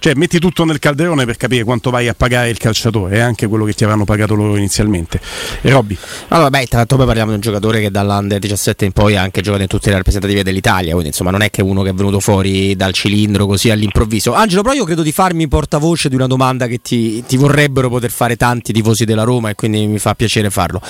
cioè, 0.00 0.14
metti 0.14 0.38
tutto 0.38 0.64
nel 0.64 0.78
calderone 0.78 1.24
per 1.24 1.36
capire 1.36 1.64
quanto 1.64 1.90
vai 1.90 2.06
a 2.06 2.14
pagare 2.14 2.50
il 2.50 2.56
calciatore 2.56 3.16
e 3.16 3.20
anche 3.20 3.48
quello 3.48 3.64
che 3.64 3.72
ti 3.72 3.82
avranno 3.82 4.04
pagato 4.04 4.34
loro 4.34 4.56
inizialmente. 4.56 5.20
E 5.60 5.70
Robby? 5.70 5.98
Allora, 6.28 6.50
beh, 6.50 6.66
tra 6.66 6.78
l'altro 6.78 6.96
poi 6.96 7.06
parliamo 7.06 7.30
di 7.30 7.36
un 7.36 7.42
giocatore 7.42 7.80
che 7.80 7.90
dall'Under 7.90 8.38
17 8.38 8.84
in 8.84 8.92
poi 8.92 9.16
ha 9.16 9.22
anche 9.22 9.40
giocato 9.40 9.62
in 9.62 9.68
tutte 9.68 9.90
le 9.90 9.96
rappresentative 9.96 10.44
dell'Italia, 10.44 10.90
quindi 10.92 11.08
insomma 11.08 11.32
non 11.32 11.42
è 11.42 11.50
che 11.50 11.62
uno 11.62 11.82
che 11.82 11.90
è 11.90 11.94
venuto 11.94 12.20
fuori 12.20 12.76
dal 12.76 12.92
cilindro 12.92 13.46
così 13.46 13.70
all'improvviso. 13.70 14.34
Angelo, 14.34 14.62
però 14.62 14.74
io 14.74 14.84
credo 14.84 15.02
di 15.02 15.10
farmi 15.10 15.48
portavoce 15.58 16.08
di 16.08 16.14
una 16.14 16.28
domanda 16.28 16.68
che 16.68 16.78
ti, 16.78 17.24
ti 17.26 17.36
vorrebbero 17.36 17.88
poter 17.88 18.12
fare 18.12 18.36
tanti 18.36 18.72
tifosi 18.72 19.04
della 19.04 19.24
Roma 19.24 19.50
e 19.50 19.56
quindi 19.56 19.88
mi 19.88 19.98
fa 19.98 20.14
piacere 20.14 20.50
farlo. 20.50 20.80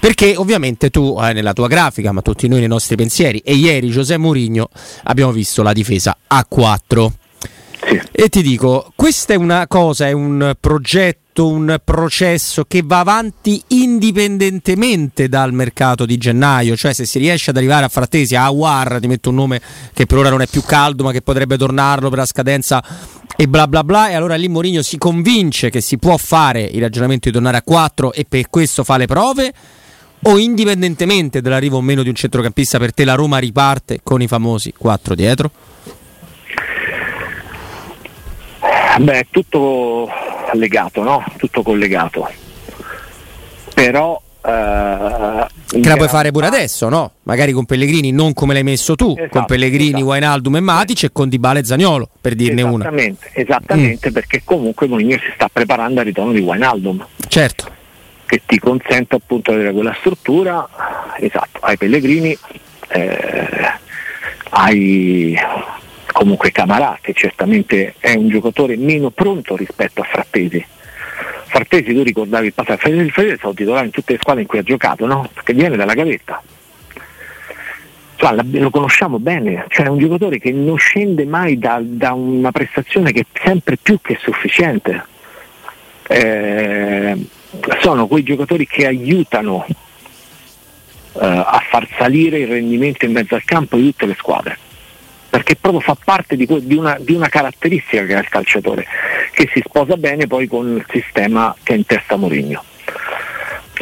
Perché 0.00 0.34
ovviamente 0.36 0.90
tu 0.90 1.16
eh, 1.22 1.32
nella 1.32 1.52
tua 1.52 1.68
grafica, 1.68 2.10
ma 2.10 2.22
tutti 2.22 2.48
noi 2.48 2.58
nei 2.58 2.66
nostri 2.66 2.96
pensieri, 2.96 3.38
e 3.38 3.54
ieri 3.54 3.88
Giuseppe 3.88 4.18
Mourinho 4.18 4.68
abbiamo 5.04 5.30
visto 5.30 5.62
la 5.62 5.72
difesa 5.72 6.16
a 6.26 6.44
4 6.44 7.12
sì. 7.86 8.00
E 8.10 8.28
ti 8.28 8.42
dico, 8.42 8.92
questa 8.96 9.34
è 9.34 9.36
una 9.36 9.66
cosa, 9.68 10.08
è 10.08 10.12
un 10.12 10.56
progetto, 10.58 11.46
un 11.46 11.78
processo 11.84 12.64
che 12.64 12.82
va 12.84 12.98
avanti 12.98 13.62
indipendentemente 13.68 15.28
dal 15.28 15.52
mercato 15.52 16.04
di 16.04 16.16
gennaio, 16.16 16.74
cioè 16.74 16.92
se 16.92 17.04
si 17.04 17.18
riesce 17.18 17.50
ad 17.50 17.56
arrivare 17.58 17.84
a 17.84 17.88
Frattesi, 17.88 18.34
a 18.34 18.44
Awar, 18.44 18.98
ti 19.00 19.06
metto 19.06 19.28
un 19.28 19.36
nome 19.36 19.60
che 19.92 20.06
per 20.06 20.18
ora 20.18 20.30
non 20.30 20.40
è 20.40 20.46
più 20.46 20.62
caldo 20.62 21.04
ma 21.04 21.12
che 21.12 21.22
potrebbe 21.22 21.56
tornarlo 21.56 22.08
per 22.08 22.18
la 22.18 22.26
scadenza 22.26 22.82
e 23.36 23.46
bla 23.46 23.68
bla 23.68 23.84
bla 23.84 24.08
e 24.08 24.14
allora 24.14 24.34
lì 24.34 24.48
Mourinho 24.48 24.80
si 24.80 24.96
convince 24.96 25.68
che 25.68 25.82
si 25.82 25.98
può 25.98 26.16
fare 26.16 26.62
il 26.62 26.80
ragionamento 26.80 27.28
di 27.28 27.34
tornare 27.34 27.58
a 27.58 27.62
4 27.62 28.12
e 28.14 28.24
per 28.26 28.48
questo 28.48 28.82
fa 28.82 28.96
le 28.96 29.06
prove 29.06 29.52
o 30.22 30.38
indipendentemente 30.38 31.42
dall'arrivo 31.42 31.76
o 31.76 31.82
meno 31.82 32.02
di 32.02 32.08
un 32.08 32.14
centrocampista 32.14 32.78
per 32.78 32.94
te 32.94 33.04
la 33.04 33.14
Roma 33.14 33.38
riparte 33.38 34.00
con 34.02 34.22
i 34.22 34.26
famosi 34.26 34.72
4 34.76 35.14
dietro? 35.14 35.50
Beh, 38.98 39.26
tutto 39.30 40.08
legato, 40.54 41.02
no? 41.02 41.22
Tutto 41.36 41.62
collegato. 41.62 42.26
Però 43.74 44.20
che 44.46 45.88
la 45.88 45.96
puoi 45.96 46.08
fare 46.08 46.30
pure 46.30 46.46
adesso, 46.46 46.88
no? 46.88 47.12
Magari 47.24 47.52
con 47.52 47.64
Pellegrini, 47.64 48.12
non 48.12 48.32
come 48.32 48.54
l'hai 48.54 48.62
messo 48.62 48.94
tu, 48.94 49.14
esatto, 49.16 49.28
con 49.30 49.44
Pellegrini, 49.46 49.90
esatto. 49.90 50.04
Wijnaldum 50.04 50.56
e 50.56 50.60
Matic 50.60 51.02
e 51.04 51.10
con 51.12 51.28
Dybala 51.28 51.58
e 51.58 51.64
Zagnolo, 51.64 52.08
per 52.20 52.34
dirne 52.34 52.62
esattamente, 52.62 53.30
una. 53.32 53.42
Esattamente, 53.42 54.10
mm. 54.10 54.12
perché 54.12 54.42
comunque 54.44 54.86
Mourinho 54.86 55.18
si 55.18 55.32
sta 55.34 55.48
preparando 55.52 56.00
al 56.00 56.06
ritorno 56.06 56.32
di 56.32 56.40
Wijnaldum. 56.40 57.06
Certo. 57.28 57.74
Che 58.26 58.42
ti 58.46 58.58
consente 58.58 59.16
appunto 59.16 59.50
di 59.50 59.58
avere 59.58 59.72
quella 59.72 59.94
struttura, 59.98 60.68
esatto, 61.18 61.58
hai 61.60 61.76
Pellegrini, 61.76 62.36
eh, 62.88 63.72
hai 64.50 65.36
comunque 66.12 66.50
Camarà 66.50 66.98
che 67.00 67.12
certamente 67.12 67.94
è 67.98 68.14
un 68.14 68.28
giocatore 68.28 68.76
meno 68.76 69.10
pronto 69.10 69.56
rispetto 69.56 70.00
a 70.00 70.04
Frattesi. 70.04 70.64
Frattesi 71.56 71.94
tu 71.94 72.02
ricordavi 72.02 72.48
il 72.48 72.52
passato, 72.52 72.76
Frattesi 72.76 73.30
è 73.30 73.36
stato 73.36 73.54
titolare 73.54 73.86
in 73.86 73.90
tutte 73.90 74.12
le 74.12 74.18
squadre 74.18 74.42
in 74.42 74.46
cui 74.46 74.58
ha 74.58 74.62
giocato, 74.62 75.06
no? 75.06 75.26
Perché 75.32 75.54
viene 75.54 75.76
dalla 75.76 75.94
gavetta. 75.94 76.42
Cioè, 78.16 78.34
lo 78.34 78.68
conosciamo 78.68 79.18
bene, 79.18 79.64
cioè 79.68 79.86
è 79.86 79.88
un 79.88 79.98
giocatore 79.98 80.38
che 80.38 80.52
non 80.52 80.76
scende 80.76 81.24
mai 81.24 81.58
da, 81.58 81.80
da 81.82 82.12
una 82.12 82.52
prestazione 82.52 83.10
che 83.10 83.20
è 83.20 83.40
sempre 83.42 83.78
più 83.78 83.98
che 84.02 84.18
sufficiente. 84.20 85.02
Eh, 86.08 87.26
sono 87.80 88.06
quei 88.06 88.22
giocatori 88.22 88.66
che 88.66 88.86
aiutano 88.86 89.64
eh, 89.66 91.24
a 91.24 91.62
far 91.70 91.88
salire 91.96 92.40
il 92.40 92.48
rendimento 92.48 93.06
in 93.06 93.12
mezzo 93.12 93.34
al 93.34 93.44
campo 93.44 93.76
di 93.76 93.84
tutte 93.84 94.06
le 94.06 94.14
squadre 94.14 94.58
perché 95.36 95.56
proprio 95.56 95.82
fa 95.82 95.96
parte 96.02 96.34
di, 96.34 96.46
di, 96.46 96.76
una, 96.76 96.96
di, 96.98 97.12
una, 97.12 97.28
caratteristica 97.28 98.06
che 98.06 98.14
ha 98.14 98.20
il 98.20 98.28
calciatore, 98.28 98.86
che 99.36 99.50
si 99.52 99.62
sposa 99.62 99.98
bene 99.98 100.26
poi 100.26 100.48
con 100.48 100.76
il 100.76 100.86
sistema 100.88 101.54
che 101.62 101.74
è 101.74 101.76
in 101.76 101.84
testa 101.84 102.16
Mourinho. 102.16 102.64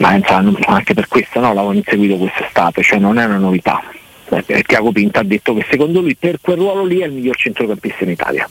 Ma 0.00 0.14
insomma, 0.14 0.58
anche 0.66 0.94
per 0.94 1.06
questo 1.06 1.38
no, 1.38 1.54
l'avevano 1.54 1.78
inseguito 1.78 2.16
quest'estate, 2.16 2.82
cioè 2.82 2.98
non 2.98 3.20
è 3.20 3.24
una 3.24 3.36
novità. 3.36 3.80
Eh, 4.30 4.62
Tiago 4.64 4.90
Pinta 4.90 5.20
ha 5.20 5.22
detto 5.22 5.54
che 5.54 5.64
secondo 5.70 6.00
lui 6.00 6.16
per 6.16 6.38
quel 6.40 6.56
ruolo 6.56 6.84
lì 6.84 6.98
è 6.98 7.06
il 7.06 7.12
miglior 7.12 7.36
centrocampista 7.36 8.02
in 8.02 8.10
Italia. 8.10 8.48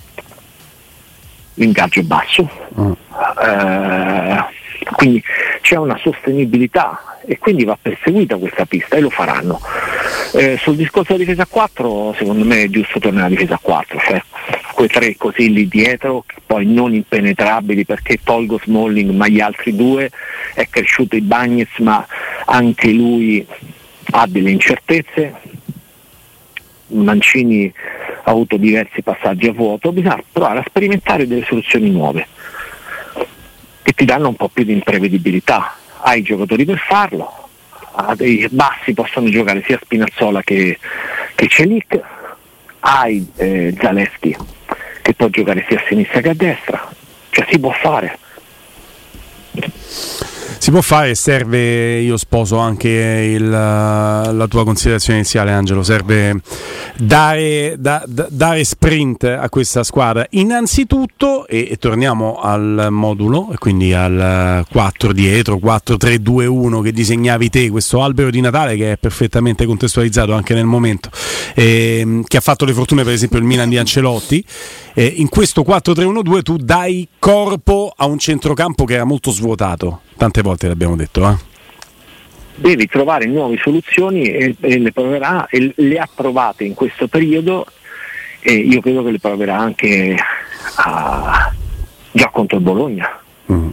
L'ingaggio 1.55 1.99
è 1.99 2.03
basso, 2.03 2.49
mm. 2.79 2.91
eh, 3.45 4.43
quindi 4.95 5.23
c'è 5.61 5.75
una 5.75 5.97
sostenibilità 6.01 7.19
e 7.25 7.37
quindi 7.37 7.63
va 7.63 7.77
perseguita 7.79 8.37
questa 8.37 8.65
pista 8.65 8.95
e 8.95 9.01
lo 9.01 9.09
faranno. 9.09 9.61
Eh, 10.33 10.57
sul 10.57 10.75
discorso 10.75 11.13
della 11.13 11.25
difesa 11.25 11.45
4 11.45 12.15
secondo 12.17 12.43
me 12.43 12.63
è 12.63 12.69
giusto 12.69 12.99
tornare 12.99 13.27
alla 13.27 13.35
difesa 13.35 13.59
4, 13.61 13.99
cioè 13.99 14.21
quei 14.73 14.87
tre 14.87 15.15
così 15.15 15.53
lì 15.53 15.67
dietro, 15.67 16.25
poi 16.45 16.65
non 16.65 16.93
impenetrabili 16.93 17.85
perché 17.85 18.19
tolgo 18.23 18.59
Smalling 18.63 19.11
ma 19.11 19.27
gli 19.27 19.39
altri 19.39 19.75
due, 19.75 20.09
è 20.53 20.67
cresciuto 20.67 21.15
i 21.15 21.21
Bagnets 21.21 21.77
ma 21.79 22.05
anche 22.45 22.91
lui 22.91 23.45
ha 24.11 24.25
delle 24.27 24.51
incertezze, 24.51 25.33
Mancini 26.87 27.71
avuto 28.23 28.57
diversi 28.57 29.01
passaggi 29.01 29.47
a 29.47 29.53
vuoto, 29.53 29.91
bisogna 29.91 30.21
provare 30.31 30.59
a 30.59 30.65
sperimentare 30.65 31.27
delle 31.27 31.45
soluzioni 31.45 31.89
nuove 31.89 32.27
che 33.81 33.91
ti 33.93 34.05
danno 34.05 34.29
un 34.29 34.35
po' 34.35 34.49
più 34.49 34.63
di 34.63 34.71
imprevedibilità. 34.71 35.75
Hai 36.01 36.19
i 36.19 36.23
giocatori 36.23 36.65
per 36.65 36.79
farlo, 36.79 37.49
a 37.95 38.15
dei 38.15 38.47
bassi 38.49 38.93
possono 38.93 39.29
giocare 39.29 39.63
sia 39.65 39.79
Spinazzola 39.81 40.41
che, 40.41 40.77
che 41.35 41.47
Celic, 41.47 41.99
hai 42.79 43.25
eh, 43.35 43.75
Zaleschi 43.79 44.35
che 45.01 45.13
può 45.13 45.27
giocare 45.27 45.65
sia 45.67 45.77
a 45.77 45.83
sinistra 45.87 46.21
che 46.21 46.29
a 46.29 46.33
destra, 46.33 46.89
cioè 47.29 47.45
si 47.49 47.59
può 47.59 47.71
fare 47.71 48.17
si 50.63 50.71
può 50.71 50.79
fare, 50.79 51.13
serve, 51.13 51.99
io 51.99 52.15
sposo 52.15 52.57
anche 52.57 52.87
il, 52.87 53.49
la 53.49 54.45
tua 54.49 54.63
considerazione 54.63 55.19
iniziale 55.19 55.51
Angelo, 55.51 55.83
serve 55.83 56.39
dare, 56.95 57.75
da, 57.77 58.01
da, 58.07 58.27
dare, 58.29 58.63
sprint 58.63 59.25
a 59.25 59.49
questa 59.49 59.83
squadra. 59.83 60.25
Innanzitutto, 60.29 61.47
e, 61.47 61.67
e, 61.69 61.75
torniamo 61.75 62.39
al 62.39 62.87
modulo, 62.91 63.53
quindi 63.57 63.91
al 63.93 64.65
4 64.71 65.11
dietro, 65.11 65.57
4-3-2-1 65.57 66.81
che 66.81 66.93
disegnavi 66.93 67.49
te, 67.49 67.69
questo 67.69 68.01
albero 68.01 68.29
di 68.29 68.39
Natale 68.39 68.77
che 68.77 68.93
è 68.93 68.97
perfettamente 68.97 69.65
contestualizzato 69.65 70.31
anche 70.31 70.53
nel 70.53 70.63
momento, 70.63 71.09
eh, 71.55 72.21
che 72.25 72.37
ha 72.37 72.41
fatto 72.41 72.63
le 72.63 72.71
fortune 72.71 73.03
per 73.03 73.11
esempio 73.11 73.37
il 73.37 73.43
Milan 73.43 73.67
di 73.67 73.77
Ancelotti. 73.77 74.41
Eh, 74.93 75.13
in 75.17 75.27
questo 75.27 75.63
4-3-1-2 75.63 76.41
tu 76.41 76.55
dai 76.55 77.05
corpo 77.19 77.91
a 77.93 78.05
un 78.05 78.17
centrocampo 78.17 78.85
che 78.85 78.93
era 78.93 79.03
molto 79.03 79.29
svuotato 79.31 80.03
tante 80.15 80.41
volte 80.41 80.67
l'abbiamo 80.67 80.95
detto. 80.95 81.27
Eh? 81.29 81.35
Devi 82.55 82.87
trovare 82.87 83.25
nuove 83.25 83.57
soluzioni 83.57 84.23
e, 84.23 84.55
e, 84.59 84.79
le 84.79 84.91
proverà 84.91 85.47
e 85.47 85.73
le 85.75 85.97
ha 85.97 86.07
provate 86.13 86.63
in 86.63 86.73
questo 86.73 87.07
periodo 87.07 87.65
e 88.39 88.53
io 88.53 88.81
credo 88.81 89.03
che 89.03 89.11
le 89.11 89.19
proverà 89.19 89.57
anche 89.57 90.15
a, 90.75 91.51
già 92.11 92.29
contro 92.29 92.57
il 92.57 92.63
Bologna 92.63 93.09
mm. 93.51 93.69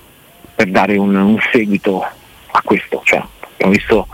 per 0.55 0.71
dare 0.71 0.97
un, 0.97 1.15
un, 1.15 1.39
seguito 1.53 2.03
a 2.03 2.63
questo. 2.63 3.03
Cioè, 3.05 3.23
abbiamo 3.55 3.73
visto 3.73 4.07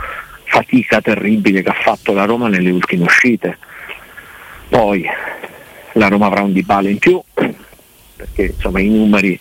fatica 0.45 1.01
terribile 1.01 1.63
che 1.63 1.69
ha 1.69 1.77
fatto 1.81 2.13
la 2.13 2.25
Roma 2.25 2.49
nelle 2.49 2.71
ultime 2.71 3.05
uscite. 3.05 3.59
Poi 4.69 5.07
la 5.93 6.09
Roma 6.09 6.27
avrà 6.27 6.43
un 6.43 6.53
di 6.53 6.63
bale 6.63 6.91
in 6.91 6.99
più 6.99 7.23
perché 8.17 8.55
insomma 8.55 8.81
i 8.81 8.89
numeri 8.89 9.39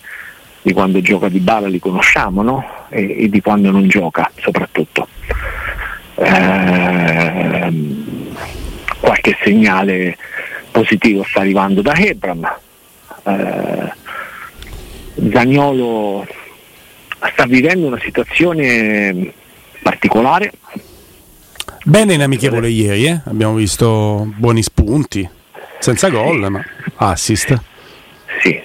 di 0.61 0.73
quando 0.73 1.01
gioca 1.01 1.29
di 1.29 1.39
bala 1.39 1.67
li 1.67 1.79
conosciamo 1.79 2.41
no? 2.41 2.74
E, 2.95 3.23
e, 3.23 3.29
di 3.29 3.41
quando 3.41 3.69
non 3.71 3.87
gioca 3.87 4.31
soprattutto. 4.39 5.07
Eh, 6.15 7.73
qualche 8.99 9.37
segnale 9.43 10.17
positivo 10.71 11.23
sta 11.23 11.41
arrivando 11.41 11.81
da 11.81 11.93
Hebram. 11.93 12.57
Eh, 13.23 13.93
Zagnolo 15.31 16.25
sta 17.31 17.45
vivendo 17.45 17.87
una 17.87 17.99
situazione 17.99 19.33
particolare. 19.81 20.51
Bene 21.83 22.13
in 22.13 22.21
amichevole 22.21 22.69
ieri, 22.69 23.05
eh? 23.07 23.21
abbiamo 23.25 23.55
visto 23.55 24.31
buoni 24.37 24.63
spunti, 24.63 25.27
senza 25.79 26.09
gol, 26.09 26.49
ma 26.49 26.63
assist. 26.95 27.61
Sì, 28.41 28.59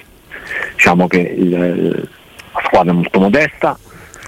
diciamo 0.73 1.07
che 1.07 1.19
il, 1.19 2.09
la 2.53 2.61
squadra 2.65 2.91
è 2.91 2.95
molto 2.95 3.19
modesta. 3.19 3.77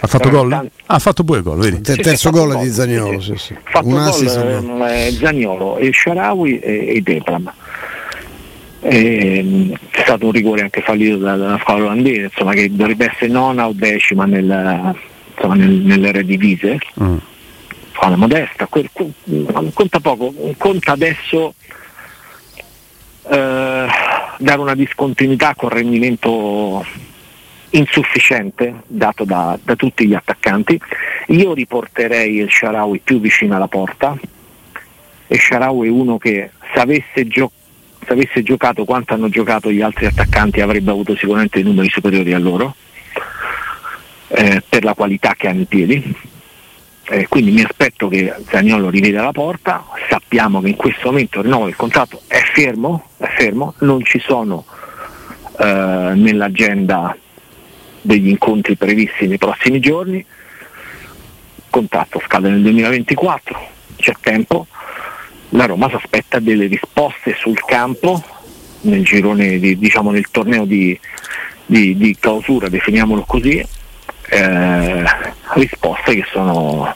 Ha 0.04 0.08
fatto 0.08 0.30
gol? 0.30 0.50
Tanti... 0.50 0.72
Ha 0.88 1.00
fatto 1.00 1.24
due 1.24 1.42
gol, 1.42 1.60
vedi? 1.60 1.78
Il 1.78 1.98
terzo 1.98 2.28
sì, 2.28 2.30
gol 2.30 2.60
di 2.60 2.70
Zagnolo. 2.70 3.22
Sì, 3.22 3.38
sì. 3.38 3.56
Fatto 3.64 3.88
Un 3.88 4.04
gol 4.04 4.90
eh, 4.90 5.12
Zagnolo, 5.18 5.78
e 5.78 5.92
Sharawi 5.94 6.60
e, 6.60 6.96
e 6.98 7.02
Deplam. 7.02 7.50
E, 8.82 9.78
c'è 9.92 10.02
stato 10.02 10.26
un 10.26 10.34
rigore 10.34 10.64
anche 10.64 10.82
fallito 10.82 11.16
dalla 11.16 11.58
squadra 11.62 11.86
olandese, 11.86 12.24
insomma, 12.24 12.52
che 12.52 12.70
dovrebbe 12.76 13.10
essere 13.14 13.32
nona 13.32 13.66
o 13.66 13.72
decima 13.74 14.26
nel, 14.26 14.94
insomma, 15.36 15.56
nel, 15.56 15.72
nelle 15.72 16.12
redivise. 16.12 16.80
Mm. 17.02 17.18
Squadra 17.94 18.18
modesta, 18.18 18.68
quel, 18.68 18.90
conta 19.72 20.02
poco, 20.02 20.34
conta 20.58 20.92
adesso 20.92 21.54
eh, 23.30 23.88
dare 24.38 24.60
una 24.60 24.76
discontinuità 24.76 25.56
con 25.56 25.70
rendimento 25.70 26.84
insufficiente 27.74 28.82
dato 28.88 29.24
da, 29.24 29.58
da, 29.62 29.76
tutti 29.76 30.08
gli 30.08 30.14
attaccanti. 30.14 30.80
Io 31.28 31.54
riporterei 31.54 32.38
il 32.38 32.50
Sharawi 32.50 33.00
più 33.04 33.20
vicino 33.20 33.56
alla 33.56 33.68
porta 33.68 34.18
e 35.28 35.38
Sharawi 35.38 35.88
è 35.88 35.92
uno 35.92 36.18
che 36.18 36.52
se 36.74 36.80
avesse, 36.80 37.28
gio- 37.28 37.52
se 38.06 38.14
avesse 38.14 38.44
giocato 38.44 38.86
quanto 38.86 39.14
hanno 39.14 39.30
giocato 39.30 39.72
gli 39.72 39.82
altri 39.82 40.06
attaccanti 40.06 40.62
avrebbe 40.62 40.92
avuto 40.92 41.16
sicuramente 41.16 41.62
numeri 41.64 41.90
superiori 41.90 42.34
a 42.34 42.40
loro 42.40 42.76
eh, 44.28 44.62
per 44.68 44.84
la 44.84 44.94
qualità 44.94 45.34
che 45.36 45.48
ha 45.48 45.54
nei 45.54 45.66
piedi. 45.66 46.16
Eh, 47.06 47.28
quindi 47.28 47.52
mi 47.52 47.64
aspetto 47.64 48.08
che 48.08 48.34
Zagnolo 48.48 48.90
riveda 48.90 49.22
la 49.22 49.34
porta, 49.34 49.84
sappiamo 50.10 50.62
che 50.62 50.70
in 50.70 50.76
questo 50.78 51.12
momento 51.12 51.42
il 51.42 51.76
contratto 51.76 52.22
è 52.28 52.40
fermo, 52.54 53.10
è 53.18 53.28
fermo 53.28 53.74
non 53.80 54.06
ci 54.06 54.20
sono 54.20 54.64
eh, 55.60 56.12
nell'agenda 56.16 57.16
degli 58.04 58.28
incontri 58.28 58.76
previsti 58.76 59.28
nei 59.28 59.38
prossimi 59.38 59.80
giorni, 59.80 60.18
il 60.18 61.64
contratto 61.70 62.22
scade 62.24 62.50
nel 62.50 62.62
2024, 62.62 63.70
c'è 63.96 64.14
tempo, 64.20 64.68
la 65.50 65.66
Roma 65.66 65.90
si 65.90 65.96
aspetta 65.96 66.40
delle 66.40 66.68
risposte 66.68 67.36
sul 67.38 67.60
campo 67.64 68.22
nel 68.82 69.04
girone 69.04 69.58
di, 69.60 69.78
diciamo 69.78 70.12
nel 70.12 70.30
torneo 70.30 70.66
di, 70.66 70.98
di, 71.66 71.96
di 71.96 72.16
clausura, 72.20 72.68
definiamolo 72.68 73.24
così, 73.24 73.66
eh, 74.30 75.04
risposte 75.54 76.16
che 76.16 76.26
sono, 76.30 76.94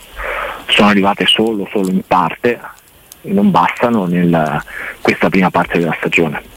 sono, 0.67 0.87
arrivate 0.89 1.25
solo, 1.25 1.67
solo 1.71 1.89
in 1.89 2.01
parte 2.05 2.59
e 3.21 3.31
non 3.31 3.49
bastano 3.51 4.07
in 4.09 4.61
questa 5.01 5.29
prima 5.29 5.49
parte 5.49 5.79
della 5.79 5.95
stagione. 5.97 6.55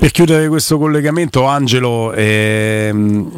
Per 0.00 0.10
chiudere 0.12 0.48
questo 0.48 0.78
collegamento, 0.78 1.44
Angelo, 1.44 2.14
ehm, 2.14 3.30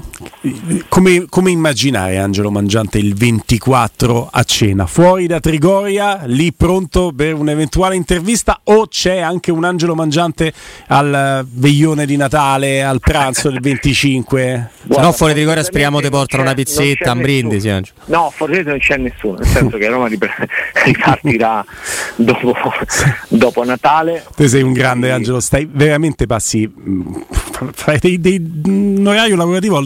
come, 0.87 1.26
come, 1.28 1.50
immaginare 1.50 2.19
Angelo 2.19 2.52
Mangiante 2.52 2.99
il 2.99 3.16
24 3.16 4.28
a 4.31 4.45
cena? 4.45 4.87
Fuori 4.87 5.26
da 5.26 5.40
Trigoria, 5.40 6.21
lì 6.26 6.52
pronto 6.52 7.12
per 7.16 7.35
un'eventuale 7.35 7.97
intervista 7.97 8.61
o 8.62 8.87
c'è 8.87 9.19
anche 9.19 9.50
un 9.50 9.64
Angelo 9.64 9.97
Mangiante 9.97 10.52
al 10.87 11.45
veglione 11.50 12.07
di 12.07 12.14
Natale, 12.14 12.85
al 12.85 13.00
pranzo 13.00 13.50
del 13.50 13.59
25? 13.61 14.71
Se 14.88 15.00
no 15.00 15.11
fuori 15.11 15.33
da 15.33 15.38
Trigoria 15.40 15.64
speriamo 15.64 16.00
ti 16.00 16.11
portano 16.11 16.45
una 16.45 16.54
pizzetta, 16.54 17.11
un 17.11 17.23
brindisi. 17.23 17.71
Angelo. 17.71 17.97
No, 18.04 18.33
forse 18.33 18.62
non 18.62 18.78
c'è 18.78 18.99
nessuno, 18.99 19.38
nel 19.38 19.49
senso 19.49 19.78
che 19.78 19.88
Roma 19.88 20.07
ripartirà 20.85 21.64
dopo, 22.14 22.54
dopo 23.26 23.64
Natale. 23.64 24.25
Te 24.37 24.47
sei 24.47 24.62
un 24.62 24.73
grande 24.73 25.11
Angelo, 25.11 25.40
stai 25.40 25.69
veramente 25.69 26.26
passi 26.26 26.50
ragazzi 26.52 26.71
fai 27.73 27.99
dei, 27.99 28.21
dei, 28.21 28.62
un 28.65 29.04
orario 29.06 29.36
lavorativo 29.36 29.82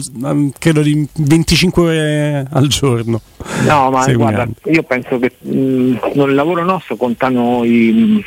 credo 0.57 0.81
di 0.81 1.07
25 1.15 1.81
ore 1.81 2.47
al 2.51 2.67
giorno. 2.67 3.21
No, 3.65 3.89
ma 3.89 4.05
guarda, 4.13 4.47
io 4.65 4.83
penso 4.83 5.19
che 5.19 5.33
mh, 5.39 5.99
nel 6.13 6.33
lavoro 6.33 6.63
nostro 6.63 6.95
contano 6.95 7.63
i 7.63 8.23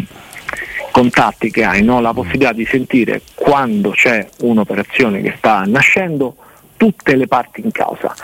contatti 0.90 1.50
che 1.50 1.64
hai, 1.64 1.82
no? 1.82 2.00
la 2.00 2.12
possibilità 2.12 2.52
di 2.52 2.64
sentire 2.64 3.22
quando 3.34 3.90
c'è 3.90 4.26
un'operazione 4.40 5.20
che 5.20 5.34
sta 5.36 5.62
nascendo 5.66 6.34
tutte 6.76 7.14
le 7.14 7.26
parti 7.28 7.60
in 7.60 7.70
causa 7.70 8.14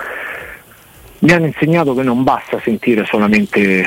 mi 1.20 1.32
hanno 1.32 1.46
insegnato 1.46 1.94
che 1.94 2.02
non 2.02 2.22
basta 2.22 2.60
sentire 2.62 3.04
solamente 3.06 3.84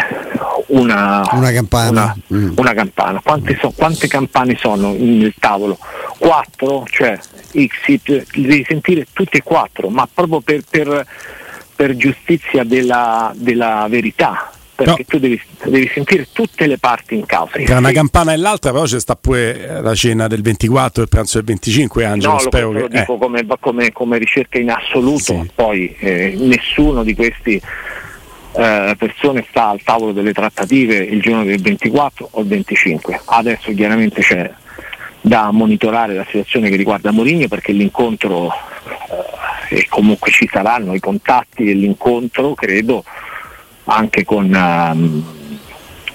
una, 0.67 1.23
una 1.31 1.51
campana. 1.51 2.15
Una, 2.27 2.39
mm. 2.39 2.53
una 2.55 2.73
campana. 2.73 3.21
Quante, 3.21 3.57
so, 3.59 3.71
quante, 3.75 4.07
campane 4.07 4.55
sono 4.55 4.91
nel 4.91 5.33
tavolo? 5.39 5.77
Quattro, 6.17 6.85
cioè 6.89 7.17
X, 7.17 7.99
devi 8.33 8.65
sentire 8.67 9.05
tutte 9.13 9.37
e 9.37 9.43
quattro, 9.43 9.89
ma 9.89 10.07
proprio 10.11 10.41
per, 10.41 10.61
per, 10.69 11.05
per 11.75 11.95
giustizia 11.95 12.63
della, 12.63 13.31
della 13.35 13.85
verità 13.89 14.51
perché 14.83 15.05
no. 15.05 15.05
tu 15.07 15.19
devi, 15.19 15.41
devi, 15.65 15.89
sentire 15.93 16.27
tutte 16.31 16.65
le 16.65 16.77
parti 16.77 17.15
in 17.15 17.25
causa. 17.25 17.59
Tra 17.63 17.79
una 17.79 17.91
campana 17.91 18.31
e 18.31 18.37
l'altra 18.37 18.71
però 18.71 18.85
c'è 18.85 18.99
sta 18.99 19.15
pure 19.15 19.81
la 19.81 19.93
cena 19.93 20.27
del 20.27 20.41
24 20.41 21.01
e 21.01 21.03
il 21.03 21.09
pranzo 21.09 21.37
del 21.37 21.47
25 21.47 22.05
Angelo, 22.05 22.33
no, 22.33 22.39
spero 22.39 22.71
lo, 22.71 22.73
che... 22.73 22.79
lo 22.79 22.87
dico 22.87 23.15
eh. 23.15 23.17
come, 23.17 23.45
come, 23.59 23.91
come, 23.91 24.17
ricerca 24.17 24.57
in 24.57 24.71
assoluto, 24.71 25.19
sì. 25.19 25.51
poi 25.53 25.93
eh, 25.99 26.35
nessuno 26.37 27.03
di 27.03 27.13
questi 27.13 27.61
eh, 28.53 28.95
persone 28.97 29.45
sta 29.49 29.67
al 29.67 29.81
tavolo 29.83 30.13
delle 30.13 30.31
trattative 30.31 30.95
il 30.95 31.21
giorno 31.21 31.43
del 31.43 31.61
24 31.61 32.29
o 32.31 32.41
il 32.41 32.47
25. 32.47 33.21
Adesso 33.25 33.73
chiaramente 33.73 34.21
c'è 34.21 34.49
da 35.21 35.51
monitorare 35.51 36.13
la 36.13 36.25
situazione 36.25 36.69
che 36.69 36.77
riguarda 36.77 37.11
Mourinho 37.11 37.49
perché 37.49 37.73
l'incontro 37.73 38.49
eh, 39.69 39.75
e 39.75 39.85
comunque 39.89 40.31
ci 40.31 40.49
saranno 40.49 40.93
i 40.93 40.99
contatti 40.99 41.69
e 41.69 41.73
l'incontro 41.73 42.53
credo 42.53 43.03
anche 43.89 44.23
con, 44.23 44.45
um, 44.53 45.23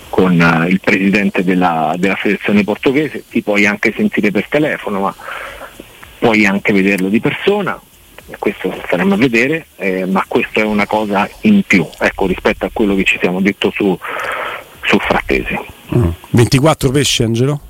con 0.08 0.38
uh, 0.38 0.68
il 0.68 0.80
presidente 0.80 1.44
della, 1.44 1.94
della 1.98 2.16
federazione 2.16 2.64
portoghese, 2.64 3.24
ti 3.28 3.42
puoi 3.42 3.66
anche 3.66 3.92
sentire 3.96 4.30
per 4.30 4.48
telefono, 4.48 5.00
ma 5.00 5.14
puoi 6.18 6.46
anche 6.46 6.72
vederlo 6.72 7.08
di 7.08 7.20
persona, 7.20 7.78
questo 8.38 8.74
staremo 8.86 9.14
a 9.14 9.16
vedere, 9.18 9.66
eh, 9.76 10.06
ma 10.06 10.24
questa 10.26 10.60
è 10.60 10.64
una 10.64 10.86
cosa 10.86 11.28
in 11.42 11.62
più 11.66 11.86
ecco, 11.98 12.26
rispetto 12.26 12.64
a 12.64 12.70
quello 12.72 12.94
che 12.94 13.04
ci 13.04 13.18
siamo 13.20 13.40
detto 13.40 13.70
su, 13.70 13.98
su 14.84 14.98
Frattesi. 14.98 15.58
Mm. 15.94 16.08
24 16.30 16.90
pesci 16.90 17.22
Angelo? 17.22 17.60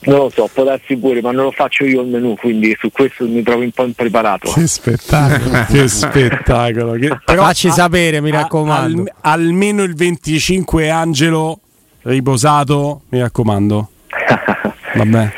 Non 0.00 0.18
lo 0.18 0.30
so, 0.34 0.48
può 0.52 0.64
darsi 0.64 0.96
pure, 0.96 1.20
ma 1.20 1.32
non 1.32 1.44
lo 1.44 1.50
faccio 1.50 1.84
io 1.84 2.02
il 2.02 2.08
menù, 2.08 2.34
quindi 2.36 2.76
su 2.78 2.90
questo 2.90 3.26
mi 3.26 3.42
trovo 3.42 3.62
un 3.62 3.70
po' 3.70 3.84
impreparato. 3.84 4.50
Che 4.52 4.66
spettacolo, 4.66 5.64
che 5.70 5.88
spettacolo. 5.88 6.92
Che... 6.92 7.18
Però 7.24 7.42
Facci 7.42 7.68
a, 7.68 7.72
sapere, 7.72 8.20
mi 8.20 8.30
raccomando. 8.30 9.02
Al, 9.02 9.12
almeno 9.40 9.82
il 9.82 9.94
25 9.94 10.90
Angelo 10.90 11.60
riposato, 12.02 13.02
mi 13.10 13.20
raccomando. 13.20 13.90
Vabbè. 14.94 15.32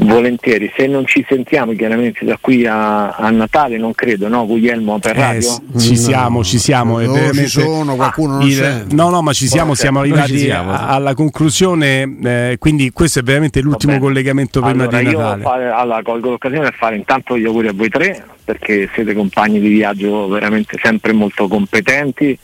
Volentieri, 0.00 0.72
se 0.76 0.86
non 0.86 1.04
ci 1.06 1.24
sentiamo 1.28 1.72
chiaramente 1.72 2.24
da 2.24 2.38
qui 2.40 2.64
a, 2.64 3.08
a 3.10 3.30
Natale, 3.30 3.78
non 3.78 3.94
credo, 3.94 4.28
no? 4.28 4.46
Guglielmo 4.46 5.00
per 5.00 5.16
eh, 5.16 5.20
radio? 5.20 5.60
Eh, 5.74 5.78
ci 5.80 5.96
siamo, 5.96 6.44
ci 6.44 6.58
siamo. 6.58 7.00
No, 7.00 7.12
veramente... 7.12 7.48
ci 7.48 7.48
sono, 7.48 7.96
qualcuno 7.96 8.34
ah, 8.34 8.38
non 8.38 8.46
il, 8.46 8.86
No, 8.90 9.10
no, 9.10 9.22
ma 9.22 9.32
ci 9.32 9.48
siamo, 9.48 9.74
siamo 9.74 9.98
arrivati 9.98 10.38
siamo, 10.38 10.72
alla 10.72 11.14
conclusione, 11.14 12.16
eh, 12.22 12.56
quindi 12.60 12.92
questo 12.92 13.18
è 13.18 13.22
veramente 13.22 13.60
l'ultimo 13.60 13.98
collegamento 13.98 14.60
prima 14.60 14.84
allora, 14.84 14.98
di 14.98 15.04
Natale. 15.06 15.42
Io 15.42 15.48
fare, 15.48 15.68
allora, 15.68 16.02
colgo 16.02 16.30
l'occasione 16.30 16.62
per 16.62 16.74
fare 16.74 16.94
intanto 16.94 17.36
gli 17.36 17.44
auguri 17.44 17.66
a 17.66 17.72
voi 17.72 17.88
tre, 17.88 18.24
perché 18.44 18.88
siete 18.94 19.14
compagni 19.14 19.58
di 19.58 19.68
viaggio 19.68 20.28
veramente 20.28 20.78
sempre 20.80 21.12
molto 21.12 21.48
competenti 21.48 22.38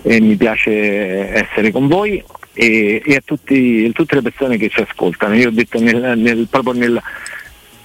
e 0.00 0.20
mi 0.20 0.36
piace 0.36 1.34
essere 1.34 1.70
con 1.70 1.86
voi 1.86 2.22
e, 2.54 3.02
e 3.04 3.14
a, 3.16 3.22
tutti, 3.24 3.86
a, 3.88 3.92
tutte 3.92 4.14
le 4.14 4.22
persone 4.22 4.56
che 4.56 4.68
ci 4.68 4.80
ascoltano. 4.80 5.34
Io 5.34 5.48
ho 5.48 5.52
detto 5.52 5.80
nel, 5.80 6.16
nel, 6.18 6.46
proprio 6.48 6.72
nel 6.72 7.02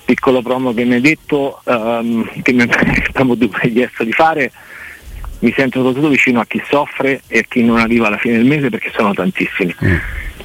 piccolo 0.06 0.42
promo 0.42 0.74
che 0.74 0.86
mi 0.86 0.96
hai 0.96 1.02
detto, 1.02 1.62
um, 1.66 2.28
che 2.42 2.54
mi 2.54 2.62
abbiamo 3.14 3.36
chiesto 3.36 4.04
di 4.04 4.12
fare, 4.12 4.52
mi 5.40 5.54
sento 5.56 5.80
soprattutto 5.80 6.10
vicino 6.10 6.40
a 6.40 6.46
chi 6.46 6.62
soffre 6.68 7.22
e 7.28 7.40
a 7.40 7.46
chi 7.48 7.64
non 7.64 7.78
arriva 7.78 8.08
alla 8.08 8.18
fine 8.18 8.38
del 8.38 8.46
mese 8.46 8.70
perché 8.70 8.92
sono 8.96 9.14
tantissimi. 9.14 9.76
Mm. 9.84 9.96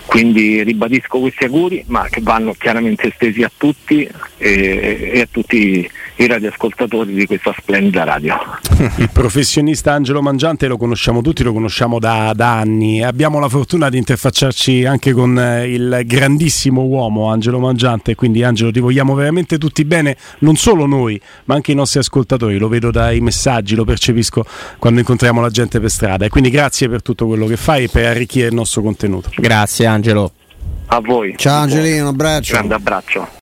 Quindi 0.06 0.62
ribadisco 0.62 1.18
questi 1.18 1.44
auguri, 1.44 1.84
ma 1.88 2.06
che 2.08 2.20
vanno 2.22 2.52
chiaramente 2.52 3.08
estesi 3.08 3.42
a 3.42 3.50
tutti 3.56 4.08
e, 4.36 5.10
e 5.12 5.20
a 5.20 5.28
tutti 5.30 5.90
i 6.16 6.26
radioascoltatori 6.26 7.12
di 7.12 7.26
questa 7.26 7.54
splendida 7.56 8.04
radio. 8.04 8.36
Il 8.96 9.10
professionista 9.10 9.92
Angelo 9.92 10.22
Mangiante 10.22 10.66
lo 10.66 10.76
conosciamo 10.76 11.22
tutti, 11.22 11.42
lo 11.42 11.52
conosciamo 11.52 11.98
da, 11.98 12.32
da 12.34 12.58
anni. 12.58 13.02
Abbiamo 13.02 13.38
la 13.38 13.48
fortuna 13.48 13.88
di 13.88 13.98
interfacciarci 13.98 14.84
anche 14.84 15.12
con 15.12 15.38
eh, 15.38 15.72
il 15.72 16.02
grandissimo 16.04 16.82
uomo 16.82 17.30
Angelo 17.30 17.58
Mangiante, 17.58 18.14
quindi 18.14 18.42
Angelo 18.44 18.70
ti 18.70 18.80
vogliamo 18.80 19.14
veramente 19.14 19.58
tutti 19.58 19.84
bene, 19.84 20.16
non 20.40 20.56
solo 20.56 20.86
noi, 20.86 21.20
ma 21.44 21.54
anche 21.54 21.72
i 21.72 21.74
nostri 21.74 21.98
ascoltatori. 21.98 22.58
Lo 22.58 22.68
vedo 22.68 22.90
dai 22.90 23.20
messaggi, 23.20 23.74
lo 23.74 23.84
percepisco 23.84 24.44
quando 24.78 25.00
incontriamo 25.00 25.40
la 25.40 25.50
gente 25.50 25.80
per 25.80 25.90
strada. 25.90 26.24
E 26.24 26.28
quindi 26.28 26.50
grazie 26.50 26.88
per 26.88 27.02
tutto 27.02 27.26
quello 27.26 27.46
che 27.46 27.56
fai 27.56 27.84
e 27.84 27.88
per 27.88 28.06
arricchire 28.06 28.48
il 28.48 28.54
nostro 28.54 28.82
contenuto. 28.82 29.30
Grazie 29.36 29.86
Angelo. 29.86 30.32
A 30.86 31.00
voi. 31.00 31.34
Ciao 31.36 31.62
Angelino, 31.62 32.02
un 32.02 32.08
abbraccio. 32.08 32.52
Grande 32.52 32.74
abbraccio. 32.74 33.28